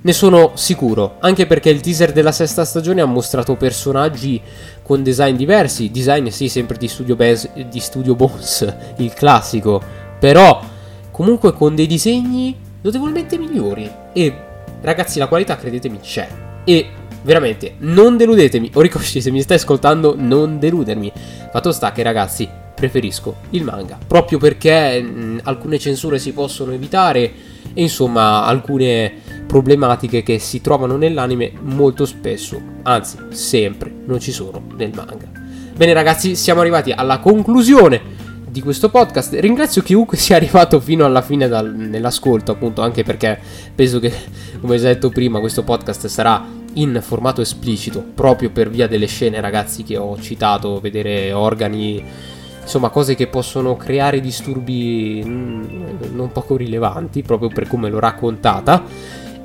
ne 0.00 0.12
sono 0.12 0.52
sicuro, 0.54 1.16
anche 1.20 1.46
perché 1.46 1.70
il 1.70 1.80
teaser 1.80 2.12
della 2.12 2.32
sesta 2.32 2.64
stagione 2.64 3.00
ha 3.00 3.06
mostrato 3.06 3.56
personaggi 3.56 4.40
con 4.82 5.02
design 5.02 5.34
diversi, 5.34 5.90
design 5.90 6.28
sì 6.28 6.48
sempre 6.48 6.78
di 6.78 6.88
Studio, 6.88 7.16
Bez, 7.16 7.50
di 7.52 7.80
Studio 7.80 8.14
Bones, 8.14 8.74
il 8.98 9.12
classico, 9.12 9.82
però 10.18 10.62
comunque 11.10 11.52
con 11.52 11.74
dei 11.74 11.86
disegni 11.86 12.56
notevolmente 12.80 13.36
migliori 13.38 13.90
e 14.12 14.34
ragazzi 14.80 15.18
la 15.18 15.26
qualità 15.26 15.56
credetemi 15.56 15.98
c'è 15.98 16.28
e 16.64 16.86
veramente, 17.28 17.74
non 17.80 18.16
deludetemi. 18.16 18.70
Orikoshi, 18.72 19.20
se 19.20 19.30
mi 19.30 19.42
stai 19.42 19.58
ascoltando, 19.58 20.14
non 20.16 20.58
deludermi. 20.58 21.12
Fatto 21.52 21.72
sta 21.72 21.92
che, 21.92 22.02
ragazzi, 22.02 22.48
preferisco 22.74 23.36
il 23.50 23.64
manga. 23.64 23.98
Proprio 24.04 24.38
perché 24.38 24.98
mh, 25.02 25.40
alcune 25.42 25.78
censure 25.78 26.18
si 26.18 26.32
possono 26.32 26.72
evitare. 26.72 27.30
E 27.74 27.82
insomma, 27.82 28.46
alcune 28.46 29.12
problematiche 29.46 30.22
che 30.22 30.38
si 30.38 30.62
trovano 30.62 30.96
nell'anime 30.96 31.52
molto 31.60 32.06
spesso, 32.06 32.58
anzi, 32.82 33.18
sempre, 33.28 33.92
non 34.06 34.20
ci 34.20 34.32
sono 34.32 34.62
nel 34.74 34.92
manga. 34.94 35.30
Bene, 35.76 35.92
ragazzi, 35.92 36.34
siamo 36.34 36.62
arrivati 36.62 36.92
alla 36.92 37.18
conclusione 37.18 38.00
di 38.48 38.62
questo 38.62 38.88
podcast. 38.88 39.34
Ringrazio 39.34 39.82
chiunque 39.82 40.16
sia 40.16 40.36
arrivato 40.36 40.80
fino 40.80 41.04
alla 41.04 41.20
fine 41.20 41.46
dal, 41.46 41.74
nell'ascolto, 41.74 42.52
appunto, 42.52 42.80
anche 42.80 43.02
perché 43.02 43.38
penso 43.74 44.00
che, 44.00 44.10
come 44.62 44.78
già 44.78 44.86
detto 44.86 45.10
prima, 45.10 45.40
questo 45.40 45.62
podcast 45.62 46.06
sarà 46.06 46.56
in 46.80 46.98
formato 47.02 47.40
esplicito, 47.40 48.04
proprio 48.14 48.50
per 48.50 48.70
via 48.70 48.86
delle 48.86 49.06
scene, 49.06 49.40
ragazzi, 49.40 49.82
che 49.82 49.96
ho 49.96 50.18
citato, 50.20 50.80
vedere 50.80 51.32
organi, 51.32 52.02
insomma, 52.62 52.88
cose 52.90 53.14
che 53.14 53.26
possono 53.26 53.76
creare 53.76 54.20
disturbi 54.20 55.22
mm, 55.24 55.64
non 56.12 56.30
poco 56.32 56.56
rilevanti, 56.56 57.22
proprio 57.22 57.48
per 57.48 57.68
come 57.68 57.88
l'ho 57.88 57.98
raccontata. 57.98 58.84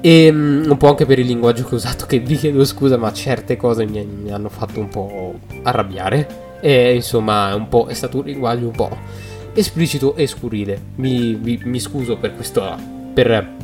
E 0.02 0.30
un 0.30 0.76
po' 0.78 0.90
anche 0.90 1.06
per 1.06 1.20
il 1.20 1.26
linguaggio 1.26 1.64
che 1.64 1.76
ho 1.76 1.78
usato, 1.78 2.06
che 2.06 2.20
vi 2.20 2.36
chiedo 2.36 2.64
scusa, 2.66 2.98
ma 2.98 3.12
certe 3.14 3.56
cose 3.56 3.86
mi, 3.86 4.04
mi 4.04 4.32
hanno 4.32 4.50
fatto 4.50 4.80
un 4.80 4.90
po' 4.90 5.40
arrabbiare. 5.64 6.60
E 6.62 6.96
insomma, 6.96 7.66
po', 7.70 7.86
è 7.88 7.94
stato 7.94 8.18
un 8.18 8.26
linguaggio 8.26 8.66
un 8.66 8.72
po' 8.72 8.98
esplicito 9.54 10.16
e 10.16 10.28
scurrile. 10.28 10.80
Mi, 10.96 11.40
mi, 11.42 11.60
mi 11.64 11.80
scuso 11.80 12.18
per 12.18 12.36
questo. 12.36 12.92
Per 13.14 13.63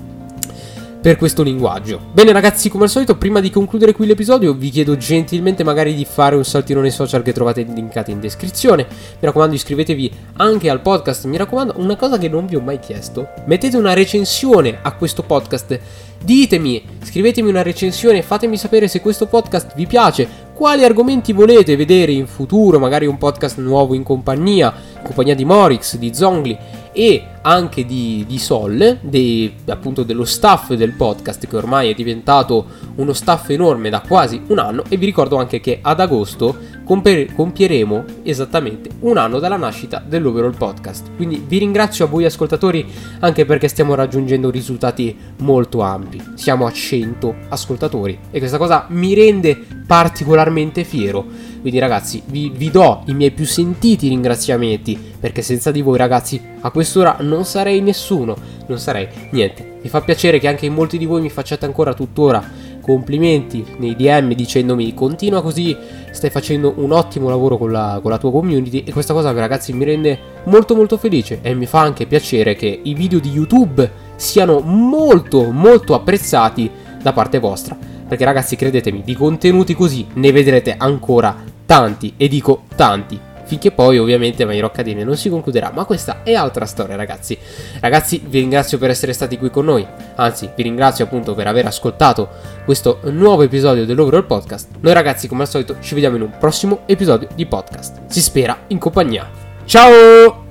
per 1.01 1.15
questo 1.15 1.43
linguaggio. 1.43 1.99
Bene 2.11 2.33
ragazzi, 2.33 2.69
come 2.69 2.83
al 2.83 2.89
solito, 2.89 3.15
prima 3.15 3.39
di 3.39 3.49
concludere 3.49 3.93
qui 3.93 4.05
l'episodio, 4.05 4.53
vi 4.53 4.69
chiedo 4.69 4.97
gentilmente 4.97 5.63
magari 5.63 5.95
di 5.95 6.05
fare 6.05 6.35
un 6.35 6.43
saltino 6.43 6.81
nei 6.81 6.91
social 6.91 7.21
che 7.21 7.31
trovate 7.31 7.61
linkati 7.61 8.11
in 8.11 8.19
descrizione. 8.19 8.85
Mi 8.89 9.19
raccomando, 9.21 9.55
iscrivetevi 9.55 10.11
anche 10.37 10.69
al 10.69 10.81
podcast. 10.81 11.25
Mi 11.25 11.37
raccomando, 11.37 11.75
una 11.77 11.95
cosa 11.95 12.17
che 12.17 12.27
non 12.27 12.45
vi 12.45 12.55
ho 12.55 12.61
mai 12.61 12.79
chiesto, 12.79 13.29
mettete 13.45 13.77
una 13.77 13.93
recensione 13.93 14.79
a 14.81 14.93
questo 14.93 15.23
podcast. 15.23 15.79
Ditemi, 16.21 16.83
scrivetemi 17.01 17.47
una 17.47 17.61
recensione, 17.61 18.21
fatemi 18.21 18.57
sapere 18.57 18.89
se 18.89 18.99
questo 18.99 19.27
podcast 19.27 19.73
vi 19.75 19.87
piace, 19.87 20.27
quali 20.53 20.83
argomenti 20.83 21.31
volete 21.31 21.77
vedere 21.77 22.11
in 22.11 22.27
futuro, 22.27 22.77
magari 22.77 23.05
un 23.05 23.17
podcast 23.17 23.57
nuovo 23.59 23.93
in 23.93 24.03
compagnia, 24.03 24.73
in 24.97 25.03
compagnia 25.03 25.33
di 25.33 25.45
Morix, 25.45 25.95
di 25.95 26.13
Zongli 26.13 26.57
e 26.91 27.23
anche 27.41 27.85
di, 27.85 28.25
di 28.27 28.37
Sol, 28.37 28.99
dei, 29.01 29.53
appunto 29.67 30.03
dello 30.03 30.25
staff 30.25 30.73
del 30.73 30.93
podcast 30.93 31.47
che 31.47 31.55
ormai 31.55 31.89
è 31.89 31.93
diventato 31.93 32.65
uno 32.95 33.13
staff 33.13 33.49
enorme 33.49 33.89
da 33.89 34.01
quasi 34.01 34.41
un 34.47 34.59
anno 34.59 34.83
e 34.89 34.97
vi 34.97 35.05
ricordo 35.05 35.37
anche 35.37 35.59
che 35.59 35.79
ad 35.81 35.99
agosto 35.99 36.57
compiere, 36.83 37.31
compieremo 37.33 38.03
esattamente 38.23 38.89
un 39.01 39.17
anno 39.17 39.37
dalla 39.37 39.57
nascita 39.57 40.03
dell'Overall 40.03 40.57
Podcast. 40.57 41.11
Quindi 41.15 41.43
vi 41.47 41.59
ringrazio 41.59 42.05
a 42.05 42.07
voi 42.07 42.25
ascoltatori 42.25 42.83
anche 43.19 43.45
perché 43.45 43.67
stiamo 43.67 43.93
raggiungendo 43.93 44.49
risultati 44.49 45.15
molto 45.37 45.81
ampi. 45.81 46.19
Siamo 46.33 46.65
a 46.65 46.71
100 46.71 47.35
ascoltatori 47.49 48.17
e 48.31 48.39
questa 48.39 48.57
cosa 48.57 48.85
mi 48.89 49.13
rende 49.13 49.55
particolarmente 49.85 50.83
fiero. 50.83 51.23
Quindi 51.61 51.77
ragazzi 51.77 52.23
vi, 52.25 52.51
vi 52.55 52.71
do 52.71 53.03
i 53.05 53.13
miei 53.13 53.31
più 53.31 53.45
sentiti 53.45 54.07
ringraziamenti 54.07 54.97
perché 55.19 55.41
senza 55.41 55.71
di 55.71 55.81
voi 55.81 55.97
ragazzi 55.97 56.41
a 56.61 56.71
quest'ora 56.71 57.17
non 57.19 57.28
sarei 57.45 57.81
nessuno, 57.81 58.35
non 58.67 58.79
sarei 58.79 59.07
niente. 59.31 59.77
Mi 59.81 59.89
fa 59.89 60.01
piacere 60.01 60.39
che 60.39 60.47
anche 60.47 60.69
molti 60.69 60.97
di 60.97 61.05
voi 61.05 61.21
mi 61.21 61.29
facciate 61.29 61.65
ancora 61.65 61.93
tuttora 61.93 62.67
complimenti 62.89 63.63
nei 63.77 63.95
DM 63.95 64.33
dicendomi 64.33 64.95
continua 64.95 65.43
così, 65.43 65.77
stai 66.09 66.31
facendo 66.31 66.73
un 66.77 66.91
ottimo 66.91 67.29
lavoro 67.29 67.57
con 67.57 67.71
la, 67.71 67.99
con 68.01 68.09
la, 68.09 68.17
tua 68.17 68.31
community 68.31 68.83
e 68.83 68.91
questa 68.91 69.13
cosa 69.13 69.31
ragazzi 69.31 69.73
mi 69.73 69.85
rende 69.85 70.17
molto 70.45 70.75
molto 70.75 70.97
felice 70.97 71.39
e 71.43 71.53
mi 71.53 71.67
fa 71.67 71.81
anche 71.81 72.07
piacere 72.07 72.55
che 72.55 72.79
i 72.81 72.95
video 72.95 73.19
di 73.19 73.29
YouTube 73.29 73.89
siano 74.15 74.59
molto 74.59 75.51
molto 75.51 75.93
apprezzati 75.93 76.69
da 77.01 77.13
parte 77.13 77.37
vostra. 77.37 77.77
Perché 78.07 78.25
ragazzi 78.25 78.55
credetemi, 78.55 79.03
di 79.03 79.13
contenuti 79.13 79.75
così 79.75 80.07
ne 80.13 80.31
vedrete 80.31 80.73
ancora 80.75 81.35
tanti 81.67 82.15
e 82.17 82.27
dico 82.27 82.63
tanti 82.75 83.19
finché 83.49 83.71
poi 83.71 83.97
ovviamente 83.97 84.45
My 84.45 84.55
Hero 84.55 84.67
Academia 84.67 85.03
non 85.03 85.17
si 85.17 85.27
concluderà, 85.27 85.71
ma 85.73 85.85
questa 85.85 86.21
è 86.21 86.35
altra 86.35 86.67
storia 86.67 86.95
ragazzi. 86.95 87.35
Ragazzi 87.79 88.21
vi 88.23 88.41
ringrazio 88.41 88.77
per 88.77 88.91
essere 88.91 89.11
stati 89.11 89.39
qui 89.39 89.49
con 89.49 89.65
noi, 89.65 89.83
anzi 90.15 90.51
vi 90.55 90.61
ringrazio 90.61 91.05
appunto 91.05 91.33
per 91.33 91.47
aver 91.47 91.65
ascoltato 91.65 92.29
questo 92.63 92.99
nuovo 93.05 93.41
episodio 93.41 93.87
dell'Overall 93.87 94.27
Podcast. 94.27 94.67
Noi 94.81 94.93
ragazzi 94.93 95.27
come 95.27 95.41
al 95.41 95.49
solito 95.49 95.77
ci 95.79 95.95
vediamo 95.95 96.17
in 96.17 96.21
un 96.21 96.37
prossimo 96.37 96.81
episodio 96.85 97.27
di 97.33 97.47
podcast, 97.47 98.01
si 98.05 98.21
spera 98.21 98.55
in 98.67 98.77
compagnia. 98.77 99.27
Ciao! 99.65 100.48